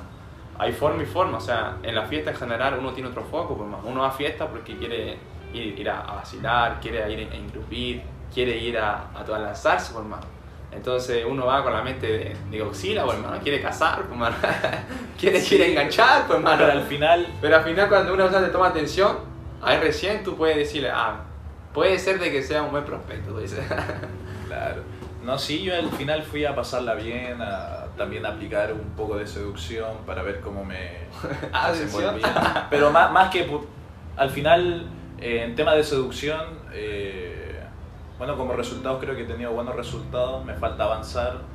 Hay 0.58 0.72
forma 0.72 1.02
y 1.02 1.06
forma, 1.06 1.36
o 1.36 1.40
sea, 1.40 1.76
en 1.82 1.94
la 1.94 2.06
fiesta 2.06 2.30
en 2.30 2.36
general 2.36 2.78
uno 2.78 2.94
tiene 2.94 3.10
otro 3.10 3.24
foco, 3.24 3.58
por 3.58 3.66
más. 3.66 3.80
Uno 3.84 4.00
va 4.00 4.08
a 4.08 4.12
fiesta 4.12 4.48
porque 4.48 4.74
quiere 4.78 5.18
ir, 5.52 5.78
ir 5.78 5.90
a, 5.90 6.00
a 6.00 6.14
vacilar, 6.14 6.80
quiere 6.80 7.12
ir 7.12 7.28
a 7.30 7.36
ingrupir, 7.36 8.13
quiere 8.34 8.58
ir 8.58 8.76
a, 8.76 9.10
a 9.14 9.24
todas 9.24 9.40
las 9.40 9.62
salsas, 9.62 9.90
por 9.90 10.02
hermano. 10.02 10.34
Entonces 10.74 11.24
uno 11.26 11.46
va 11.46 11.62
con 11.62 11.72
la 11.72 11.82
mente 11.82 12.06
de, 12.06 12.36
de 12.50 12.62
oxila, 12.62 13.02
por 13.02 13.14
pues, 13.14 13.24
hermano, 13.24 13.42
quiere 13.42 13.62
casar, 13.62 14.02
por 14.02 14.18
pues, 14.18 14.20
hermano, 14.20 14.36
quiere, 15.18 15.40
sí. 15.40 15.50
quiere 15.50 15.70
enganchar, 15.70 16.26
por 16.26 16.36
hermano. 16.36 16.58
Pero 16.58 16.72
al 16.72 16.82
final... 16.82 17.28
Pero 17.40 17.56
al 17.56 17.64
final 17.64 17.88
cuando 17.88 18.12
una 18.12 18.24
persona 18.24 18.46
te 18.46 18.52
toma 18.52 18.68
atención, 18.68 19.18
ahí 19.62 19.78
recién 19.78 20.24
tú 20.24 20.36
puedes 20.36 20.56
decirle, 20.56 20.90
ah, 20.90 21.20
puede 21.72 21.98
ser 21.98 22.18
de 22.18 22.30
que 22.32 22.42
sea 22.42 22.62
un 22.62 22.72
buen 22.72 22.84
prospecto, 22.84 23.32
tú 23.32 23.38
dices. 23.38 23.64
claro. 24.48 24.82
No, 25.22 25.38
sí, 25.38 25.62
yo 25.62 25.74
al 25.74 25.90
final 25.90 26.22
fui 26.22 26.44
a 26.44 26.54
pasarla 26.54 26.94
bien, 26.94 27.40
a 27.40 27.86
también 27.96 28.26
aplicar 28.26 28.72
un 28.72 28.90
poco 28.96 29.16
de 29.16 29.26
seducción 29.26 29.98
para 30.04 30.22
ver 30.22 30.40
cómo 30.40 30.64
me... 30.64 30.90
ah, 31.52 31.72
Pero 32.68 32.90
más, 32.90 33.12
más 33.12 33.30
que... 33.30 33.48
Al 34.16 34.30
final, 34.30 34.88
eh, 35.20 35.44
en 35.44 35.54
tema 35.54 35.74
de 35.74 35.84
seducción... 35.84 36.42
Eh, 36.72 37.43
bueno, 38.16 38.36
como 38.36 38.52
resultados 38.52 39.02
creo 39.02 39.16
que 39.16 39.22
he 39.22 39.26
tenido 39.26 39.52
buenos 39.52 39.74
resultados, 39.74 40.44
me 40.44 40.54
falta 40.54 40.84
avanzar. 40.84 41.53